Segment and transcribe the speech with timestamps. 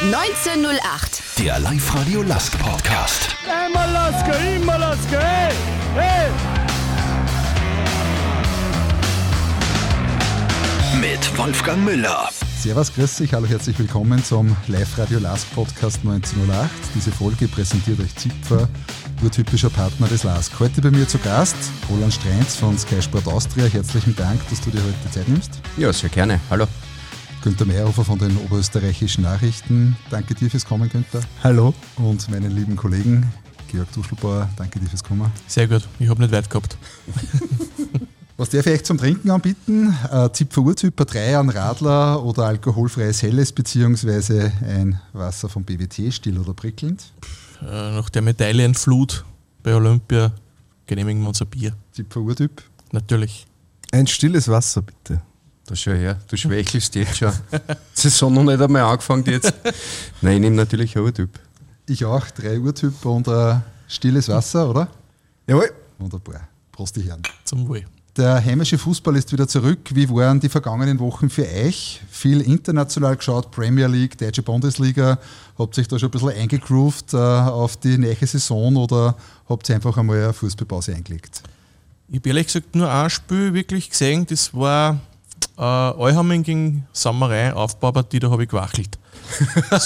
[0.00, 1.22] 1908.
[1.40, 3.34] Der Live-Radio Lask Podcast.
[3.44, 5.52] Einmal Lasker, immer Lasker, hey,
[5.96, 6.30] hey!
[11.00, 12.28] Mit Wolfgang Müller.
[12.60, 16.70] Servus, grüß dich, hallo, herzlich willkommen zum Live-Radio Lask Podcast 1908.
[16.94, 18.68] Diese Folge präsentiert euch Zipfer,
[19.20, 20.52] urtypischer Partner des Lask.
[20.60, 21.56] Heute bei mir zu Gast
[21.90, 23.64] Roland Streinz von Sky Sport Austria.
[23.64, 25.60] Herzlichen Dank, dass du dir heute die Zeit nimmst.
[25.76, 26.38] Ja, sehr gerne.
[26.50, 26.68] Hallo.
[27.42, 29.96] Günter Meyerhofer von den Oberösterreichischen Nachrichten.
[30.10, 31.20] Danke dir fürs Kommen, Günther.
[31.42, 31.72] Hallo.
[31.96, 33.32] Und meinen lieben Kollegen
[33.68, 35.30] Georg Duschelbauer, danke dir fürs Kommen.
[35.46, 36.76] Sehr gut, ich habe nicht weit gehabt.
[38.36, 39.94] Was darf ich euch zum Trinken anbieten?
[40.10, 46.38] Äh, Zipfer Urtyp, drei an Radler oder alkoholfreies Helles beziehungsweise ein Wasser vom BWT, still
[46.38, 47.12] oder prickelnd?
[47.62, 49.24] Äh, nach der Medaillenflut
[49.62, 50.32] bei Olympia
[50.86, 51.72] genehmigen wir uns ein Bier.
[51.92, 52.62] Zipfer Urtyp.
[52.92, 53.46] Natürlich.
[53.90, 55.20] Ein stilles Wasser, bitte.
[55.68, 57.30] Da schau her, du schwächelst jetzt schon.
[57.92, 59.52] Saison noch nicht einmal angefangen jetzt.
[60.22, 61.38] Nein, ich nehme natürlich auch Typ.
[61.86, 64.88] Ich auch, drei Urtyp und ein stilles Wasser, oder?
[65.46, 65.70] Jawohl.
[65.98, 66.48] Wunderbar.
[66.72, 67.22] Prost, die Herren.
[67.44, 67.84] Zum Wohl.
[68.16, 69.90] Der heimische Fußball ist wieder zurück.
[69.92, 72.00] Wie waren die vergangenen Wochen für euch?
[72.10, 75.18] Viel international geschaut, Premier League, Deutsche Bundesliga.
[75.58, 79.16] Habt ihr euch da schon ein bisschen eingegroovt äh, auf die neue Saison oder
[79.50, 81.42] habt ihr einfach einmal eine Fußballpause eingelegt?
[82.08, 84.98] Ich habe ehrlich gesagt nur ein Spiel wirklich gesehen, das war
[85.56, 88.98] äh, Euhamming gegen Sammerei, Aufbaupartie, da habe ich gewachelt.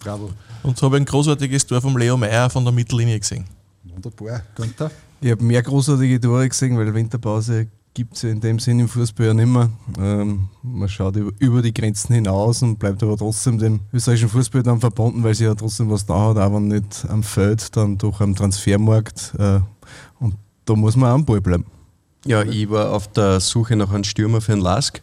[0.00, 0.30] Bravo.
[0.62, 3.44] Und so habe ich ein großartiges Tor vom Leo Meyer von der Mittellinie gesehen.
[3.82, 4.42] Wunderbar.
[4.54, 4.90] Günther?
[5.20, 8.88] Ich habe mehr großartige Tore gesehen, weil Winterpause gibt es ja in dem Sinn im
[8.88, 9.70] Fußball ja nicht mehr.
[9.98, 14.62] Ähm, man schaut über, über, die Grenzen hinaus und bleibt aber trotzdem dem österreichischen Fußball
[14.62, 18.20] dann verbunden, weil sie ja trotzdem was da hat, aber nicht am Feld, dann durch
[18.20, 19.34] am Transfermarkt.
[19.38, 19.60] Äh,
[20.18, 21.64] und da muss man am Ball bleiben.
[22.26, 25.02] Ja, ich war auf der Suche nach einem Stürmer für den Lask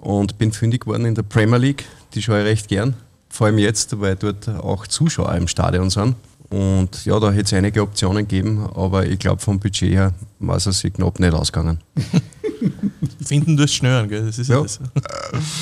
[0.00, 1.84] und bin fündig geworden in der Premier League.
[2.14, 2.94] Die schaue ich recht gern.
[3.28, 6.16] Vor allem jetzt, weil dort auch Zuschauer im Stadion sind.
[6.50, 10.56] Und ja, da hätte es einige Optionen gegeben, aber ich glaube, vom Budget her war
[10.56, 11.78] es sich knapp nicht ausgegangen.
[13.24, 14.26] Finden du es schnell, gell?
[14.26, 14.62] Das ist ja.
[14.62, 14.80] das.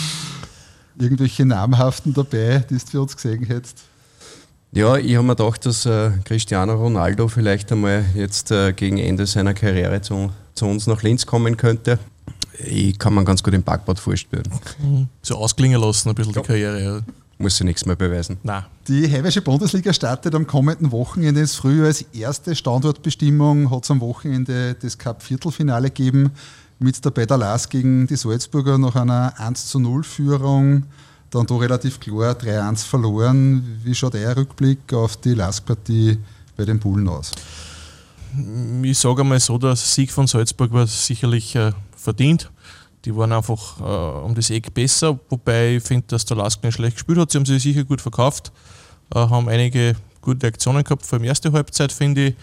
[0.98, 3.82] Irgendwelche namhaften dabei, die du für uns gesehen hättest?
[4.72, 9.26] Ja, ich habe mir gedacht, dass äh, Cristiano Ronaldo vielleicht einmal jetzt äh, gegen Ende
[9.26, 11.98] seiner Karriere zu, zu, uns nach Linz kommen könnte.
[12.58, 14.48] Ich kann mir ganz gut im Backbord vorstellen.
[15.22, 16.40] So ausklingen lassen, ein bisschen ja.
[16.40, 16.82] die Karriere.
[16.82, 17.00] Ja.
[17.38, 18.38] Muss sie nichts mehr beweisen.
[18.42, 18.64] Nein.
[18.88, 23.70] Die Heimische Bundesliga startet am kommenden Wochenende ins Frühjahr als erste Standortbestimmung.
[23.70, 26.30] Hat es am Wochenende das Cup-Viertelfinale gegeben.
[26.78, 30.84] Mit dabei der Lars gegen die Salzburger nach einer 1 zu 0 Führung.
[31.30, 33.80] Dann da relativ klar 3-1 verloren.
[33.84, 36.18] Wie schaut euer Rückblick auf die Lars-Partie
[36.56, 37.32] bei den Bullen aus?
[38.82, 42.50] Ich sage einmal so, der Sieg von Salzburg war sicherlich äh, verdient.
[43.04, 46.74] Die waren einfach äh, um das Eck besser, wobei ich finde, dass der Lask nicht
[46.74, 47.30] schlecht gespielt hat.
[47.30, 48.52] Sie haben sich sicher gut verkauft,
[49.14, 52.34] äh, haben einige gute Aktionen gehabt, vor allem erste Halbzeit finde ich.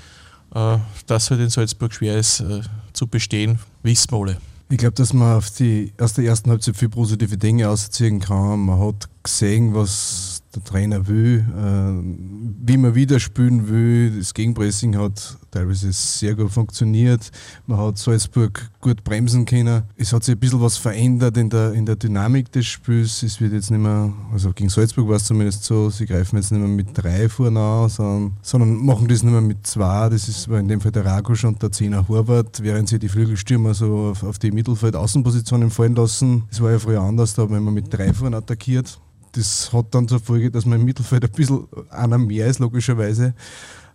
[0.55, 0.77] Äh,
[1.07, 2.61] dass halt in Salzburg schwer ist äh,
[2.93, 4.37] zu bestehen, wissen wir alle.
[4.69, 8.59] Ich glaube, dass man die, aus der ersten Halbzeit viel positive Dinge ausziehen kann.
[8.59, 14.17] Man hat gesehen, was der Trainer will, äh, wie man wieder spielen will.
[14.17, 17.31] Das Gegenpressing hat teilweise sehr gut funktioniert.
[17.67, 19.83] Man hat Salzburg gut bremsen können.
[19.97, 23.23] Es hat sich ein bisschen was verändert in der, in der Dynamik des Spiels.
[23.23, 26.51] Es wird jetzt nicht mehr, also gegen Salzburg war es zumindest so, sie greifen jetzt
[26.51, 30.09] nicht mehr mit drei vorne an, sondern, sondern machen das nicht mehr mit zwei.
[30.09, 33.73] Das ist in dem Fall der Ragusch und der Zehner Horvath, während sie die Flügelstürmer
[33.73, 36.43] so auf, auf die Mittelfeld-Außenpositionen fallen lassen.
[36.49, 38.99] Das war ja früher anders, da haben wir mit drei vorne attackiert
[39.33, 43.33] das hat dann zur Folge, dass im Mittelfeld ein bisschen einer mehr ist, logischerweise.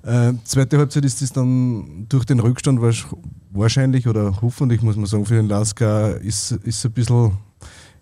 [0.02, 2.80] Äh, zweite Halbzeit ist es dann durch den Rückstand
[3.50, 7.32] wahrscheinlich oder hoffentlich, muss man sagen, für den Lasker ist, ist ein bisschen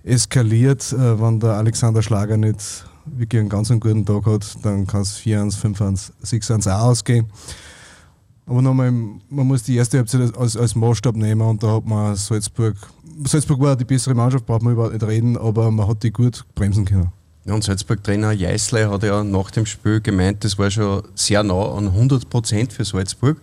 [0.03, 0.93] eskaliert.
[0.93, 5.19] Äh, wenn der Alexander Schlager nicht wirklich einen ganz guten Tag hat, dann kann es
[5.19, 7.27] 4-1, 5-1, 6-1 auch ausgehen.
[8.47, 12.15] Aber nochmal, man muss die erste Halbzeit als, als Maßstab nehmen und da hat man
[12.15, 12.77] Salzburg,
[13.25, 16.45] Salzburg war die bessere Mannschaft, braucht man überhaupt nicht reden, aber man hat die gut
[16.55, 17.11] bremsen können.
[17.47, 21.77] Ja, und Salzburg-Trainer Jeißle hat ja nach dem Spiel gemeint, das war schon sehr nah
[21.77, 23.39] an 100 Prozent für Salzburg.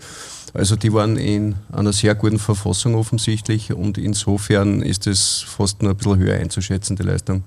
[0.54, 5.92] Also die waren in einer sehr guten Verfassung offensichtlich und insofern ist es fast nur
[5.92, 7.44] ein bisschen höher einzuschätzen, die Leistung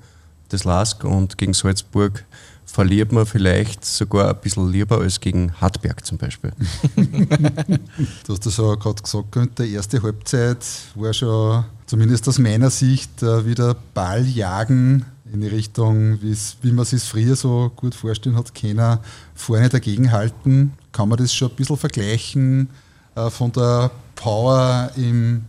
[0.51, 1.05] des LASK.
[1.05, 2.25] Und gegen Salzburg
[2.65, 6.53] verliert man vielleicht sogar ein bisschen lieber als gegen Hartberg zum Beispiel.
[6.97, 10.65] du hast das ja gerade gesagt, Günther, erste Halbzeit
[10.95, 15.05] war schon zumindest aus meiner Sicht äh, wieder Balljagen
[15.37, 19.01] in die Richtung, wie man sich früher so gut vorstellen hat, keiner
[19.35, 20.73] vorne dagegenhalten.
[20.93, 22.71] Kann man das schon ein bisschen vergleichen
[23.15, 25.45] äh, von der Power im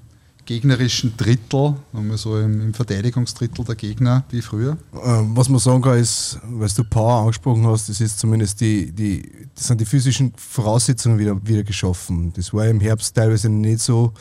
[0.45, 1.75] gegnerischen Drittel,
[2.16, 4.78] so im, im Verteidigungsdrittel der Gegner wie früher?
[5.04, 8.92] Ähm, was man sagen kann, ist, weil du Power angesprochen hast, das ist zumindest die,
[8.92, 12.31] die, das sind die physischen Voraussetzungen wieder, wieder geschaffen.
[12.34, 14.13] Das war im Herbst teilweise nicht so.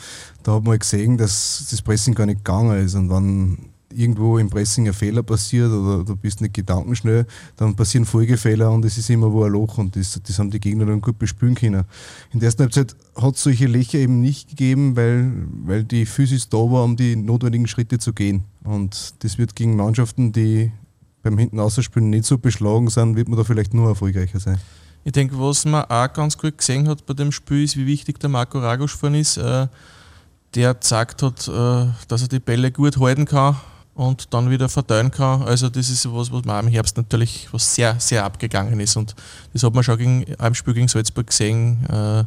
[0.42, 2.96] Da hat man gesehen, dass das Pressing gar nicht gegangen ist.
[2.96, 3.58] Und wenn
[3.96, 7.26] irgendwo im Pressing ein Fehler passiert oder du bist nicht gedankenschnell,
[7.56, 10.60] dann passieren Folgefehler und es ist immer wo ein Loch und das, das haben die
[10.60, 11.84] Gegner dann gut bespülen können.
[12.32, 15.32] In der ersten Halbzeit hat es solche Löcher eben nicht gegeben, weil,
[15.64, 18.44] weil die Physis da war, um die notwendigen Schritte zu gehen.
[18.64, 20.72] Und das wird gegen Mannschaften, die
[21.22, 24.58] beim hinten Außerspielen nicht so beschlagen sind, wird man da vielleicht nur erfolgreicher sein.
[25.04, 28.20] Ich denke, was man auch ganz gut gesehen hat bei dem Spiel, ist, wie wichtig
[28.20, 29.36] der Marco Ragosch von ist.
[29.36, 29.68] Äh,
[30.54, 33.56] der gezeigt hat, äh, dass er die Bälle gut halten kann
[33.96, 35.42] und dann wieder verteilen kann.
[35.42, 38.96] Also das ist was, was man im Herbst natürlich was sehr, sehr abgegangen ist.
[38.96, 39.16] Und
[39.52, 42.24] das hat man schon gegen, im Spiel gegen Salzburg gesehen, äh,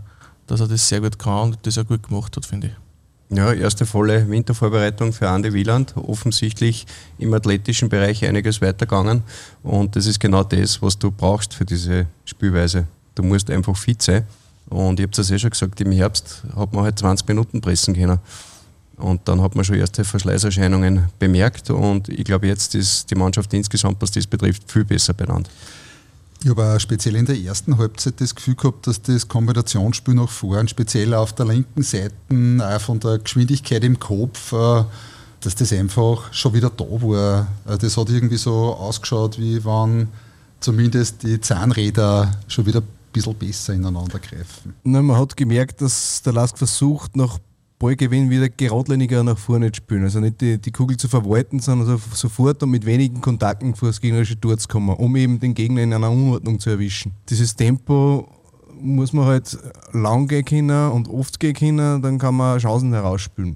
[0.47, 3.37] dass er das sehr gut kann und das auch gut gemacht hat, finde ich.
[3.37, 5.95] Ja, erste volle Wintervorbereitung für Andi Wieland.
[5.95, 6.87] Offensichtlich
[7.19, 9.21] im athletischen Bereich einiges weitergegangen.
[9.61, 12.87] Und das ist genau das, was du brauchst für diese Spielweise.
[13.13, 14.25] Du musst einfach fit sein.
[14.69, 17.61] Und ich habe es ja eh schon gesagt, im Herbst hat man halt 20 Minuten
[17.61, 18.17] pressen können.
[18.99, 23.53] Und dann hat man schon erste Verschleißerscheinungen bemerkt und ich glaube, jetzt ist die Mannschaft
[23.53, 25.49] insgesamt, was das betrifft, viel besser benannt.
[26.41, 30.29] Ich habe auch speziell in der ersten Halbzeit das Gefühl gehabt, dass das Kombinationsspiel nach
[30.29, 32.13] vorn, speziell auf der linken Seite,
[32.61, 34.83] auch von der Geschwindigkeit im Kopf, äh,
[35.41, 37.47] dass das einfach schon wieder da war.
[37.67, 40.07] Äh, das hat irgendwie so ausgeschaut, wie wenn
[40.61, 44.75] zumindest die Zahnräder schon wieder ein bisschen besser ineinander greifen.
[44.83, 47.37] Na, man hat gemerkt, dass der Lask versucht, nach
[47.79, 50.03] Ballgewinn wieder geradliniger nach vorne spielen.
[50.03, 53.87] Also nicht die, die Kugel zu verwalten, sondern so, sofort und mit wenigen Kontakten vor
[53.87, 57.13] das gegnerische Tor zu kommen, um eben den Gegner in einer Unordnung zu erwischen.
[57.29, 58.27] Dieses Tempo
[58.81, 59.57] muss man halt
[59.93, 63.55] lang gehen können und oft gehen können, dann kann man Chancen herausspielen.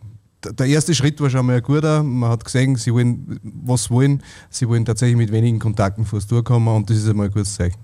[0.57, 2.01] Der erste Schritt war schon mal ein guter.
[2.01, 4.23] Man hat gesehen, sie wollen was wollen.
[4.49, 7.31] Sie wollen tatsächlich mit wenigen Kontakten vor das Tor kommen und das ist einmal ein
[7.31, 7.77] gutes Zeichen.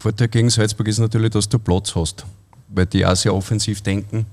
[0.00, 2.26] Vorteil gegen Salzburg ist natürlich, dass du Platz hast,
[2.68, 4.26] weil die auch sehr offensiv denken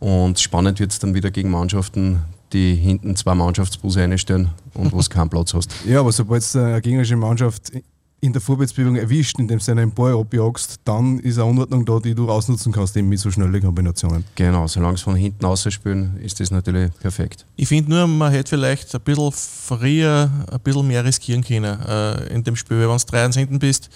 [0.00, 2.22] und spannend wird es dann wieder gegen Mannschaften,
[2.52, 5.70] die hinten zwei Mannschaftsbusse einstellen und wo es keinen Platz hast.
[5.86, 7.72] Ja, aber sobald es eine gegnerische Mannschaft
[8.20, 12.14] in der Vorwärtsbewegung erwischt, indem du einen Ball abjagst, dann ist eine Unordnung da, die
[12.14, 14.24] du ausnutzen kannst, eben mit so schnellen Kombinationen.
[14.34, 17.46] Genau, solange es von hinten ausspielen, ist das natürlich perfekt.
[17.56, 22.26] Ich finde nur, man hätte vielleicht ein bisschen früher ein bisschen mehr riskieren können äh,
[22.34, 23.88] in dem Spiel, weil wenn du 3 hinten bist,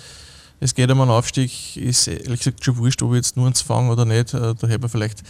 [0.61, 3.63] es geht um einen Aufstieg, ist ehrlich gesagt schon wurscht, ob ich jetzt nur ins
[3.63, 4.33] fangen oder nicht.
[4.35, 5.25] Äh, da hätte man vielleicht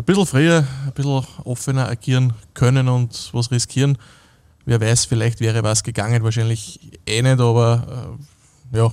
[0.00, 3.98] ein bisschen früher, ein bisschen offener agieren können und was riskieren.
[4.64, 8.16] Wer weiß, vielleicht wäre was gegangen, wahrscheinlich eh nicht, aber
[8.72, 8.92] äh, ja,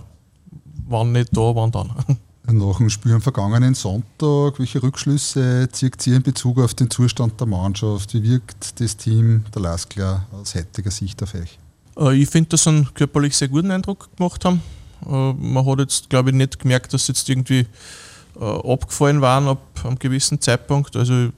[0.88, 1.92] wann nicht da, wann dann.
[2.50, 7.39] Nach dem Spiel am vergangenen Sonntag, welche Rückschlüsse zieht ihr in Bezug auf den Zustand
[7.39, 8.13] der Mannschaft?
[8.13, 11.57] Wie wirkt das Team der Laskler aus heutiger Sicht auf euch?
[11.98, 14.62] Äh, ich finde, dass sie einen körperlich sehr guten Eindruck gemacht haben.
[15.06, 17.65] Äh, man hat jetzt, glaube ich, nicht gemerkt, dass sie jetzt irgendwie
[18.44, 20.95] abgefallen waren ab einem gewissen Zeitpunkt.
[20.95, 21.31] Also äh,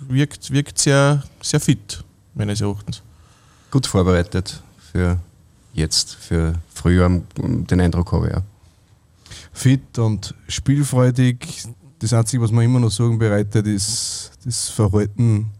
[0.00, 2.04] wirkt, wirkt sehr, sehr fit,
[2.34, 3.02] meines Erachtens.
[3.70, 4.62] Gut vorbereitet
[4.92, 5.18] für
[5.72, 8.42] jetzt, für früher, den Eindruck habe ich ja.
[9.52, 11.64] Fit und spielfreudig.
[11.98, 15.50] Das Einzige, was man immer noch Sorgen bereitet, ist das Verhalten,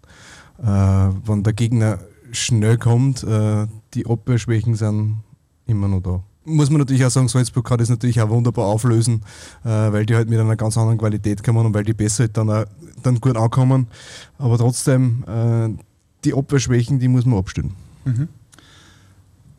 [0.59, 1.99] äh, wenn der Gegner
[2.33, 3.23] schnell kommt.
[3.23, 5.23] Äh, die Abwehrschwächen sind
[5.67, 9.23] immer noch da muss man natürlich auch sagen, Salzburg kann das natürlich auch wunderbar auflösen,
[9.65, 12.37] äh, weil die halt mit einer ganz anderen Qualität kommen und weil die besser halt
[12.37, 12.65] dann, auch,
[13.03, 13.87] dann gut ankommen.
[14.39, 15.71] Aber trotzdem, äh,
[16.25, 17.75] die Abwehrschwächen, die muss man abstellen.
[18.05, 18.29] Mhm.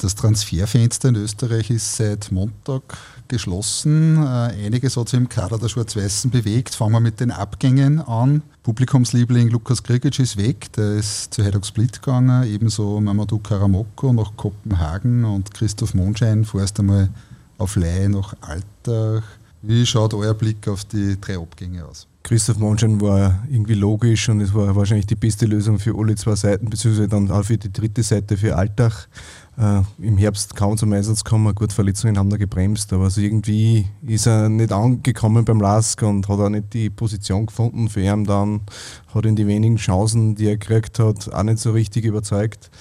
[0.03, 2.81] Das Transferfenster in Österreich ist seit Montag
[3.29, 4.17] geschlossen.
[4.17, 6.75] Äh, einiges hat sich im Kader der Schwarz-Weißen bewegt.
[6.75, 8.41] Fangen wir mit den Abgängen an.
[8.63, 14.35] Publikumsliebling Lukas Krigic ist weg, der ist zu Hajduk Split gegangen, ebenso Mamadou Karamoko nach
[14.35, 17.09] Kopenhagen und Christoph Monschein vorerst einmal
[17.57, 19.23] auf Leihe nach Alltag.
[19.61, 22.07] Wie schaut euer Blick auf die drei Abgänge aus?
[22.23, 26.35] Christoph Monschein war irgendwie logisch und es war wahrscheinlich die beste Lösung für alle zwei
[26.35, 29.07] Seiten, beziehungsweise dann auch für die dritte Seite für Alltag
[29.57, 31.53] äh, im Herbst kaum zum Einsatz gekommen.
[31.53, 36.27] Gut, Verletzungen haben da gebremst, aber also irgendwie ist er nicht angekommen beim Lask und
[36.27, 38.61] hat auch nicht die Position gefunden für ihn dann.
[39.13, 42.71] Hat in die wenigen Chancen, die er gekriegt hat, auch nicht so richtig überzeugt.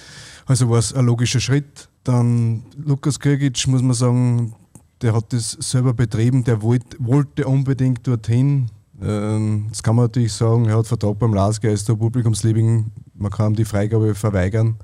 [0.46, 1.88] Also war es ein logischer Schritt.
[2.04, 4.54] Dann Lukas Kirgic, muss man sagen,
[5.02, 8.68] der hat das selber betrieben, der wollt, wollte unbedingt dorthin.
[9.00, 12.86] Ähm, das kann man natürlich sagen, er hat Vertrag beim LASK, er ist der Publikumsliebling,
[13.14, 14.76] man kann ihm die Freigabe verweigern.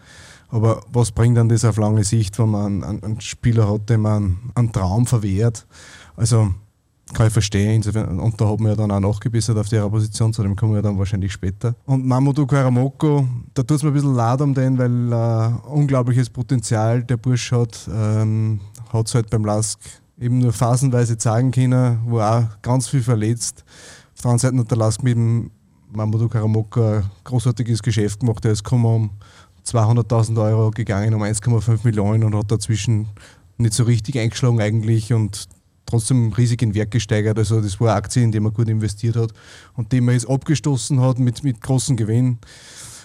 [0.48, 4.02] Aber was bringt dann das auf lange Sicht, wenn man einen, einen Spieler hat, dem
[4.02, 5.66] man einen Traum verwehrt?
[6.16, 6.50] Also
[7.14, 7.76] kann ich verstehen.
[7.76, 10.74] Insofern, und da hat man ja dann auch nachgebessert auf ihrer Position, zu dem kommen
[10.74, 11.74] wir dann wahrscheinlich später.
[11.86, 16.30] Und Mamoudou Karamoko, da tut es mir ein bisschen leid um den, weil äh, unglaubliches
[16.30, 17.88] Potenzial der Bursch hat.
[17.92, 18.60] Ähm,
[18.92, 19.80] hat es halt beim Lask
[20.18, 23.64] eben nur phasenweise zeigen können, wo auch ganz viel verletzt.
[24.14, 25.50] Auf der anderen Seite hat der Lask mit dem
[25.92, 28.44] Mamoudou Karamoko ein großartiges Geschäft gemacht.
[28.44, 29.10] Er ist gekommen
[29.74, 33.08] 200.000 Euro gegangen, um 1,5 Millionen und hat dazwischen
[33.58, 35.48] nicht so richtig eingeschlagen eigentlich und
[35.86, 37.38] trotzdem riesig in Wert gesteigert.
[37.38, 39.32] Also das war eine Aktie, in die man gut investiert hat
[39.76, 42.38] und die man jetzt abgestoßen hat mit, mit großen Gewinn.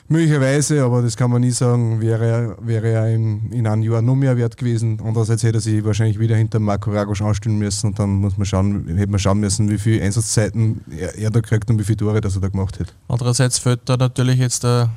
[0.09, 4.15] Möglicherweise, aber das kann man nie sagen, wäre, wäre er in, in einem Jahr noch
[4.15, 4.99] mehr wert gewesen.
[5.03, 8.45] Andererseits hätte er sich wahrscheinlich wieder hinter Marco Ragos anstellen müssen und dann muss man
[8.45, 11.97] schauen, hätte man schauen müssen, wie viele Einsatzzeiten er, er da kriegt und wie viele
[11.97, 12.93] Tore das er da gemacht hat.
[13.07, 14.89] Andererseits fällt da natürlich jetzt der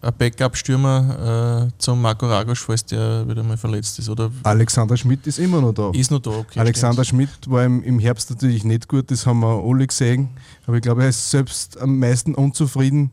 [0.00, 4.08] ein Backup-Stürmer äh, zum Marco Ragosch, falls der wieder mal verletzt ist.
[4.08, 5.90] Oder Alexander Schmidt ist immer noch da.
[5.92, 6.60] Ist noch da, okay.
[6.60, 7.28] Alexander stimmt.
[7.28, 10.28] Schmidt war im, im Herbst natürlich nicht gut, das haben wir alle gesehen.
[10.66, 13.10] Aber ich glaube, er ist selbst am meisten unzufrieden.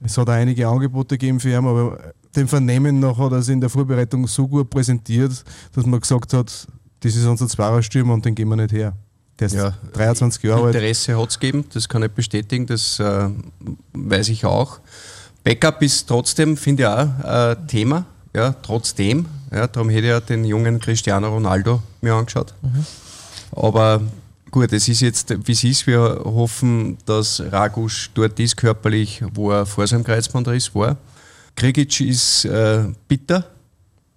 [0.00, 1.98] Es hat auch einige Angebote gegeben für ihn, aber
[2.34, 6.32] dem Vernehmen nach hat er es in der Vorbereitung so gut präsentiert, dass man gesagt
[6.32, 6.66] hat,
[7.00, 8.94] das ist unser Zweierstürmer und den gehen wir nicht her.
[9.38, 10.74] Der ist ja, 23 Jahre alt.
[10.74, 13.28] Interesse hat es gegeben, das kann ich bestätigen, das äh,
[13.92, 14.80] weiß ich auch.
[15.44, 18.06] Backup ist trotzdem, finde ich auch, ein Thema.
[18.34, 19.26] Ja, trotzdem.
[19.50, 22.54] Ja, darum hätte ich ja den jungen Cristiano Ronaldo mir angeschaut.
[22.62, 22.86] Mhm.
[23.54, 24.00] Aber
[24.50, 25.86] gut, es ist jetzt, wie es ist.
[25.86, 30.96] Wir hoffen, dass Ragusch dort ist, körperlich, wo er vor seinem Kreuzbandriss war.
[31.56, 33.44] Krigic ist äh, bitter,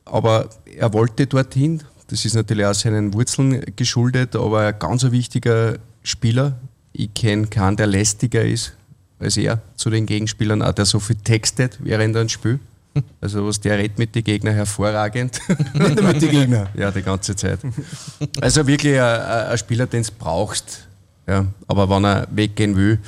[0.05, 1.84] aber er wollte dorthin.
[2.08, 6.58] Das ist natürlich auch seinen Wurzeln geschuldet, aber ein ganz wichtiger Spieler.
[6.94, 8.74] Ich kenne keinen, der lästiger ist
[9.19, 12.60] als er zu den Gegenspielern, auch der so viel textet während einem Spiel.
[13.19, 15.41] Also was der redet mit den Gegnern hervorragend.
[15.74, 16.69] mit den Gegnern?
[16.75, 17.60] Ja, die ganze Zeit.
[18.39, 20.88] Also wirklich ein, ein Spieler, den du brauchst.
[21.27, 23.00] Ja, aber wenn er weggehen will,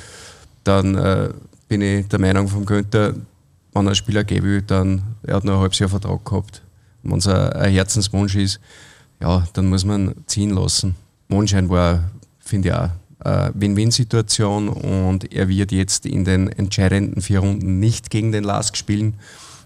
[0.62, 1.30] dann äh,
[1.68, 5.44] bin ich der Meinung von Günther, wenn er einen Spieler gehen will, dann er hat
[5.44, 6.62] noch ein halbes Jahr Vertrag gehabt.
[7.02, 8.60] Wenn es ein, ein Herzenswunsch ist,
[9.20, 10.96] ja, dann muss man ziehen lassen.
[11.28, 12.10] Mondschein war,
[12.40, 12.90] finde ich auch,
[13.24, 19.14] Win-Win-Situation und er wird jetzt in den entscheidenden vier Runden nicht gegen den Lask spielen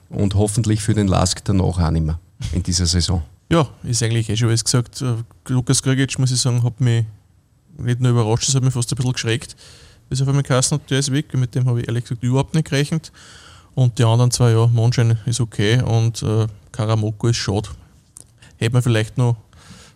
[0.08, 2.18] und hoffentlich für den Lask danach auch nicht mehr
[2.52, 3.22] in dieser Saison.
[3.50, 5.02] Ja, ist eigentlich eh schon alles gesagt.
[5.02, 5.16] Äh,
[5.48, 7.04] Lukas Krigic, muss ich sagen, hat mich
[7.76, 9.56] nicht nur überrascht, das hat mich fast ein bisschen geschreckt.
[10.08, 11.34] Bis auf einmal geheißen hat, der ist weg.
[11.34, 13.12] Mit dem habe ich ehrlich gesagt überhaupt nicht gerechnet.
[13.74, 17.68] Und die anderen zwei, ja, Monschein ist okay und äh, Karamoko ist schade.
[18.56, 19.36] Hätte man vielleicht noch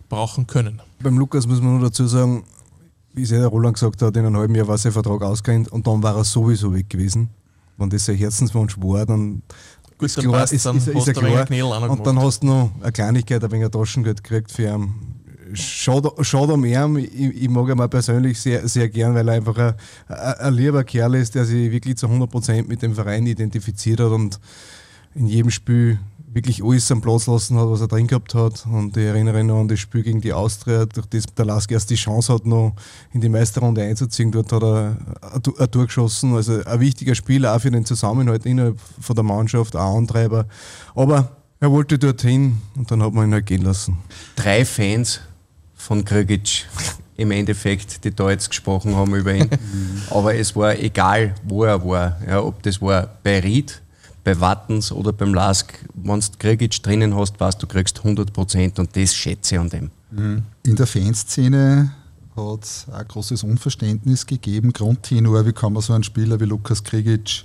[0.08, 0.80] brauchen können.
[1.00, 2.44] Beim Lukas muss man nur dazu sagen,
[3.16, 5.72] wie es ja der Roland gesagt hat, in einem halben Jahr war sein Vertrag ausgehend
[5.72, 7.30] und dann war er sowieso weg gewesen.
[7.78, 9.42] Wenn das sein Herzenswunsch war, dann
[9.98, 11.90] Gut, ist dann klar, ist, dann ist, ist, ist klar.
[11.90, 14.94] Und dann hast du noch eine Kleinigkeit, ein wenig Taschengeld gekriegt für ihn.
[15.54, 19.34] Schade, schade um ihn, ich, ich, mag ihn mal persönlich sehr, sehr gern, weil er
[19.36, 19.74] einfach ein,
[20.08, 24.10] ein, ein lieber Kerl ist, der sich wirklich zu 100% mit dem Verein identifiziert hat
[24.10, 24.40] und
[25.14, 25.98] in jedem Spiel
[26.36, 28.66] wirklich alles am Platz lassen hat, was er drin gehabt hat.
[28.66, 31.88] Und ich erinnere noch an das Spiel gegen die Austria, durch das der Lask erst
[31.88, 32.74] die Chance hat, noch
[33.12, 34.30] in die Meisterrunde einzuziehen.
[34.30, 34.98] Dort hat er
[35.32, 36.34] ein Tor geschossen.
[36.34, 40.46] Also ein wichtiger Spieler auch für den Zusammenhalt innerhalb von der Mannschaft, auch Antreiber.
[40.94, 43.96] Aber er wollte dorthin und dann hat man ihn halt gehen lassen.
[44.36, 45.20] Drei Fans
[45.74, 46.66] von Krigic
[47.16, 49.48] im Endeffekt, die da jetzt gesprochen haben über ihn.
[50.10, 52.20] Aber es war egal, wo er war.
[52.28, 53.80] Ja, ob das war bei Ried,
[54.26, 58.76] bei Wattens oder beim Lask, wenn du Krigic drinnen hast, weißt du, kriegst 100 Prozent
[58.80, 59.90] und das schätze ich an dem.
[60.10, 60.42] Mhm.
[60.64, 61.92] In der Fanszene
[62.34, 64.72] hat es ein großes Unverständnis gegeben.
[64.72, 67.44] Grundtenor, wie kann man so einen Spieler wie Lukas Krigic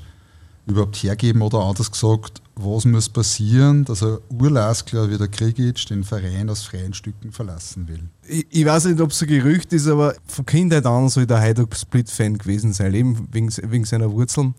[0.66, 6.04] überhaupt hergeben oder anders gesagt, was muss passieren, dass er Urlaskler wie der Krigic den
[6.04, 8.04] Verein aus freien Stücken verlassen will?
[8.28, 11.40] Ich, ich weiß nicht, ob es ein Gerücht ist, aber von Kindheit an soll der
[11.40, 14.56] Heiduk Split-Fan gewesen sein, eben wegen, wegen seiner Wurzeln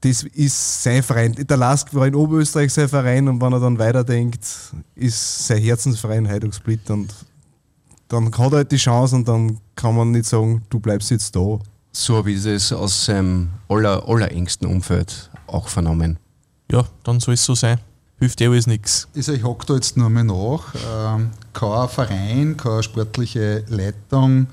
[0.00, 1.34] das ist sein Verein.
[1.34, 4.44] Der Lask war in Oberösterreich sein Verein und wenn er dann weiterdenkt,
[4.94, 7.12] ist sein Herzensverein Heiduk Split und
[8.08, 11.34] dann hat er halt die Chance und dann kann man nicht sagen, du bleibst jetzt
[11.34, 11.58] da.
[11.92, 16.18] So habe ich das aus seinem aller, allerengsten Umfeld auch vernommen.
[16.70, 17.78] Ja, dann soll es so sein.
[18.18, 19.08] Hilft eh alles nichts.
[19.14, 20.74] Also ich hake da jetzt nur mal nach.
[20.74, 24.46] Ähm, kein Verein, keine sportliche Leitung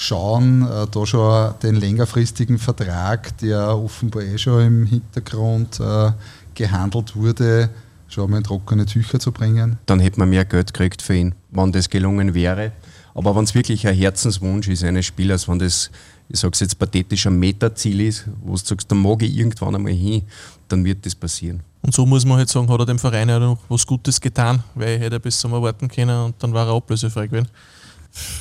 [0.00, 6.12] schauen, äh, da schon den längerfristigen Vertrag, der offenbar eh schon im Hintergrund äh,
[6.54, 7.68] gehandelt wurde,
[8.08, 9.78] schon mal in trockene Tücher zu bringen.
[9.86, 12.72] Dann hätte man mehr Geld gekriegt für ihn, wenn das gelungen wäre.
[13.14, 15.90] Aber wenn es wirklich ein Herzenswunsch ist eines Spielers, wenn das,
[16.28, 19.74] ich sage es jetzt pathetisch, ein Metaziel ist, wo du sagst, da mag ich irgendwann
[19.74, 20.22] einmal hin,
[20.68, 21.60] dann wird das passieren.
[21.82, 24.62] Und so muss man halt sagen, hat er dem Verein ja noch was Gutes getan,
[24.74, 27.48] weil er hätte bis zum warten können und dann war er ablösefrei gewesen.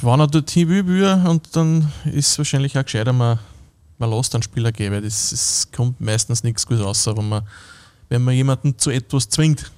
[0.01, 3.39] Wenn er dorthin will, will er, und dann ist es wahrscheinlich auch gescheiter, man,
[3.97, 7.43] man lässt einen Spieler gehen, weil das, das kommt meistens nichts gut raus, wenn man,
[8.09, 9.71] wenn man jemanden zu etwas zwingt.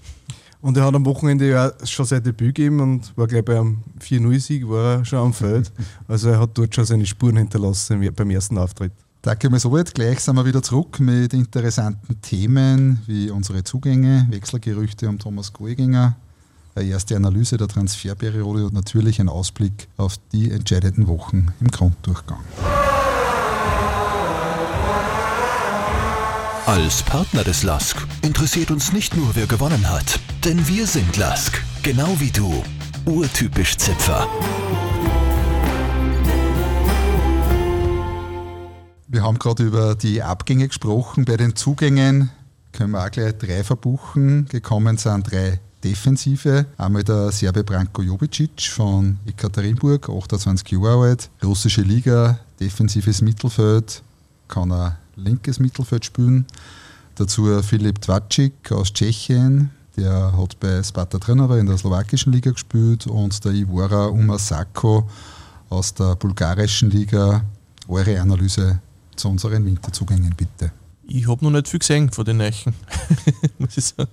[0.62, 4.69] Und er hat am Wochenende ja schon sein Debüt gegeben und war gleich beim 4-0-Sieg
[4.69, 5.71] war er schon am Feld.
[6.07, 8.91] Also er hat dort schon seine Spuren hinterlassen beim ersten Auftritt.
[9.24, 9.93] Danke mal so weit.
[9.93, 16.15] Gleich sind wir wieder zurück mit interessanten Themen wie unsere Zugänge, Wechselgerüchte um Thomas Goeginger,
[16.75, 22.40] eine erste Analyse der Transferperiode und natürlich ein Ausblick auf die entscheidenden Wochen im Grunddurchgang.
[26.66, 31.62] Als Partner des LASK interessiert uns nicht nur, wer gewonnen hat, denn wir sind LASK,
[31.84, 32.63] genau wie du.
[33.06, 34.28] Urtypisch Zipfer.
[39.08, 41.25] Wir haben gerade über die Abgänge gesprochen.
[41.25, 42.30] Bei den Zugängen
[42.72, 44.46] können wir auch gleich drei verbuchen.
[44.46, 46.66] Gekommen sind drei Defensive.
[46.78, 51.30] Einmal der Serbe Branko Jobicic von Ekaterinburg, 28 Jahre alt.
[51.44, 54.04] Russische Liga, defensives Mittelfeld,
[54.48, 56.46] kann er linkes Mittelfeld spielen.
[57.16, 63.08] Dazu Filip Tvacic aus Tschechien, der hat bei Sparta Trnava in der slowakischen Liga gespielt
[63.08, 65.10] und der Ivora Umasako
[65.70, 67.44] aus der bulgarischen Liga.
[67.88, 68.80] Eure Analyse
[69.16, 70.72] zu unseren Winterzugängen bitte.
[71.04, 72.74] Ich habe noch nicht viel gesehen von den Neichen,
[73.58, 74.10] muss ich sagen.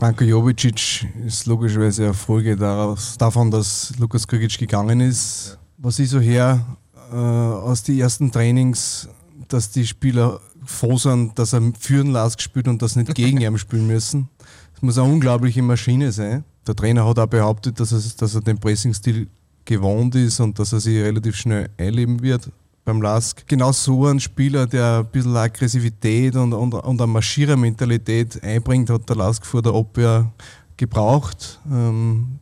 [0.00, 5.58] Branko Jovicic ist logischerweise eine Folge daraus, davon, dass Lukas Krigic gegangen ist.
[5.76, 6.64] Was ich so her
[7.12, 9.10] äh, aus den ersten Trainings,
[9.48, 13.42] dass die Spieler froh sind, dass er für den Lask spielt und das nicht gegen
[13.42, 14.30] ihn spielen müssen.
[14.72, 16.44] Das muss eine unglaubliche Maschine sein.
[16.66, 19.28] Der Trainer hat auch behauptet, dass er, dass er den Pressingstil
[19.66, 22.50] gewohnt ist und dass er sich relativ schnell einleben wird
[22.84, 23.46] beim Lask.
[23.46, 29.08] Genau so ein Spieler, der ein bisschen Aggressivität und, und, und eine Marschierermentalität einbringt, hat
[29.08, 30.32] der Lask vor der Abwehr
[30.76, 31.60] gebraucht.
[31.70, 32.38] Ähm,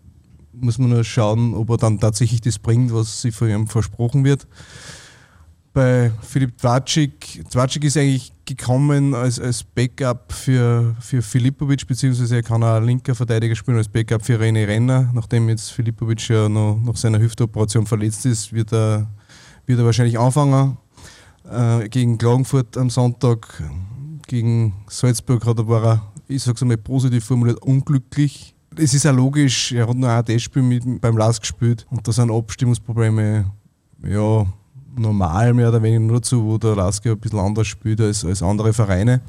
[0.52, 4.24] muss man nur schauen, ob er dann tatsächlich das bringt, was sich von ihm versprochen
[4.24, 4.46] wird.
[5.72, 12.42] Bei Filip Dvacic, Dvacic ist eigentlich gekommen als, als Backup für, für Filipovic, beziehungsweise er
[12.42, 15.10] kann auch linker Verteidiger spielen als Backup für René Renner.
[15.14, 19.06] Nachdem jetzt Filipovic ja noch nach seiner Hüftoperation verletzt ist, wird er
[19.68, 20.78] wird er wahrscheinlich anfangen.
[21.50, 23.62] Äh, gegen Klagenfurt am Sonntag,
[24.26, 28.54] gegen Salzburg hat er, war er, ich sage es einmal positiv formuliert, unglücklich.
[28.76, 32.30] Es ist ja logisch, er hat nur ein Testspiel beim LAS gespielt und da sind
[32.30, 33.50] Abstimmungsprobleme
[34.04, 34.46] ja,
[34.96, 38.42] normal mehr oder weniger nur dazu, wo der Lasker ein bisschen anders spielt als, als
[38.42, 39.20] andere Vereine.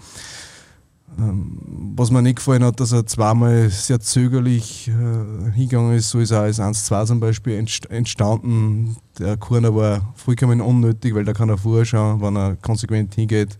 [1.17, 1.57] Ähm,
[1.95, 6.31] was mir nicht gefallen hat, dass er zweimal sehr zögerlich äh, hingegangen ist, so ist
[6.31, 8.95] er als 1-2 zum Beispiel entstanden.
[9.17, 13.57] Der Corner war vollkommen unnötig, weil da kann er vorschauen, wenn er konsequent hingeht,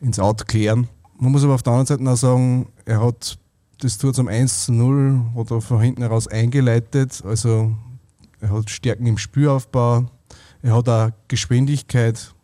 [0.00, 0.88] ins Out klären.
[1.18, 3.38] Man muss aber auf der anderen Seite auch sagen, er hat
[3.80, 7.22] das Tor zum 1 0 hat er von hinten heraus eingeleitet.
[7.26, 7.74] Also
[8.40, 10.06] er hat Stärken im Spielaufbau,
[10.62, 12.34] er hat auch Geschwindigkeit,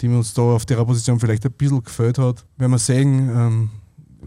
[0.00, 2.44] die uns da auf der Position vielleicht ein bisschen gefällt hat.
[2.56, 3.70] Wenn wir sehen, ähm,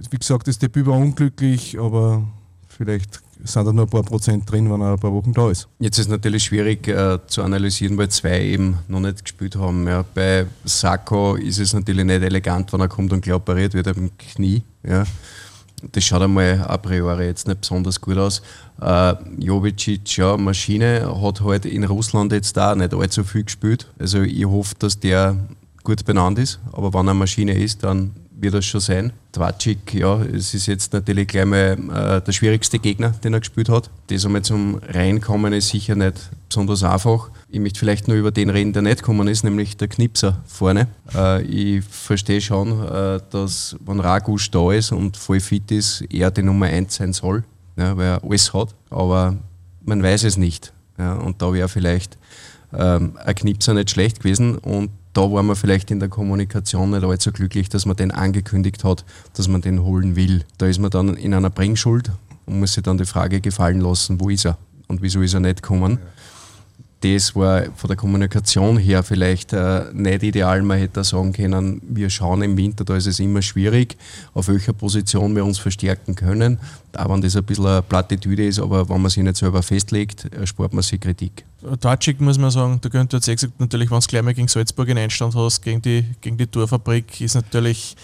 [0.09, 2.23] wie gesagt, das Debüt war unglücklich, aber
[2.67, 5.67] vielleicht sind da nur ein paar Prozent drin, wenn er ein paar Wochen da ist.
[5.79, 9.87] Jetzt ist es natürlich schwierig äh, zu analysieren, weil zwei eben noch nicht gespielt haben.
[9.87, 10.03] Ja.
[10.13, 14.09] Bei Sako ist es natürlich nicht elegant, wenn er kommt und gleich operiert wird am
[14.17, 14.63] Knie.
[14.83, 15.05] Ja.
[15.93, 18.41] Das schaut einmal a priori jetzt nicht besonders gut aus.
[18.81, 23.87] Äh, Jovicic, ja, Maschine, hat halt in Russland jetzt da nicht allzu viel gespielt.
[23.97, 25.37] Also ich hoffe, dass der
[25.83, 28.11] gut benannt ist, aber wenn er Maschine ist, dann
[28.41, 29.13] wird das schon sein.
[29.33, 33.69] Twatschik, ja, es ist jetzt natürlich gleich mal äh, der schwierigste Gegner, den er gespielt
[33.69, 33.89] hat.
[34.07, 37.29] Das einmal zum Reinkommen ist sicher nicht besonders einfach.
[37.49, 40.87] Ich möchte vielleicht nur über den reden, der nicht gekommen ist, nämlich der Knipser vorne.
[41.13, 46.31] Äh, ich verstehe schon, äh, dass wenn Ragusch da ist und voll fit ist, er
[46.31, 47.43] die Nummer 1 sein soll,
[47.77, 49.37] ja, weil er alles hat, aber
[49.83, 50.73] man weiß es nicht.
[50.97, 52.17] Ja, und da wäre vielleicht
[52.73, 57.03] ähm, ein Knipser nicht schlecht gewesen und da waren wir vielleicht in der Kommunikation nicht
[57.03, 59.03] allzu glücklich, dass man den angekündigt hat,
[59.33, 60.45] dass man den holen will.
[60.57, 62.09] Da ist man dann in einer Bringschuld
[62.45, 65.41] und muss sich dann die Frage gefallen lassen, wo ist er und wieso ist er
[65.41, 65.99] nicht gekommen.
[66.01, 66.18] Ja
[67.01, 70.61] das war von der Kommunikation her vielleicht äh, nicht ideal.
[70.61, 73.97] Man hätte sagen können, wir schauen im Winter, da ist es immer schwierig,
[74.33, 76.59] auf welcher Position wir uns verstärken können.
[76.97, 80.25] Auch wenn das ein bisschen eine Plattitüde ist, aber wenn man sich nicht selber festlegt,
[80.33, 81.45] erspart man sich Kritik.
[81.79, 84.89] Tatschik muss man sagen, da könnte jetzt gesagt, natürlich, wenn du gleich mal gegen Salzburg
[84.89, 87.95] in Einstand hast, gegen die, gegen die Torfabrik, ist natürlich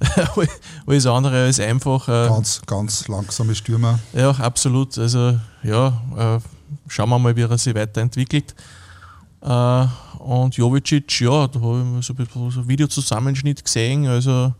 [0.86, 2.08] alles andere als einfach.
[2.08, 3.98] Äh, ganz, ganz langsame Stürmer.
[4.12, 4.96] Ja, absolut.
[4.98, 6.40] Also ja, äh,
[6.88, 8.54] schauen wir mal, wie er sich weiterentwickelt.
[9.42, 9.86] Äh,
[10.18, 14.54] und Jovicic, ja, da habe ich so ein so Videozusammenschnitt gesehen, also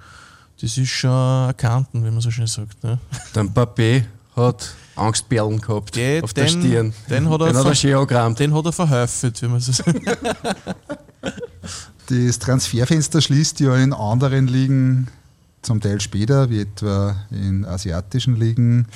[0.60, 1.10] das ist schon
[1.46, 2.82] erkannten, wie man so schön sagt.
[2.84, 2.98] Ne?
[3.34, 4.04] Der Mbappé
[4.36, 6.94] hat Angstperlen gehabt Der- auf der den- Stirn.
[7.08, 8.38] den hat er den hat er ver- schön angerammt.
[8.38, 9.98] Den hat er verhäufelt, wie man so sagt.
[12.08, 15.08] Das Transferfenster schließt ja in anderen Ligen
[15.62, 18.86] zum Teil später, wie etwa in asiatischen Ligen,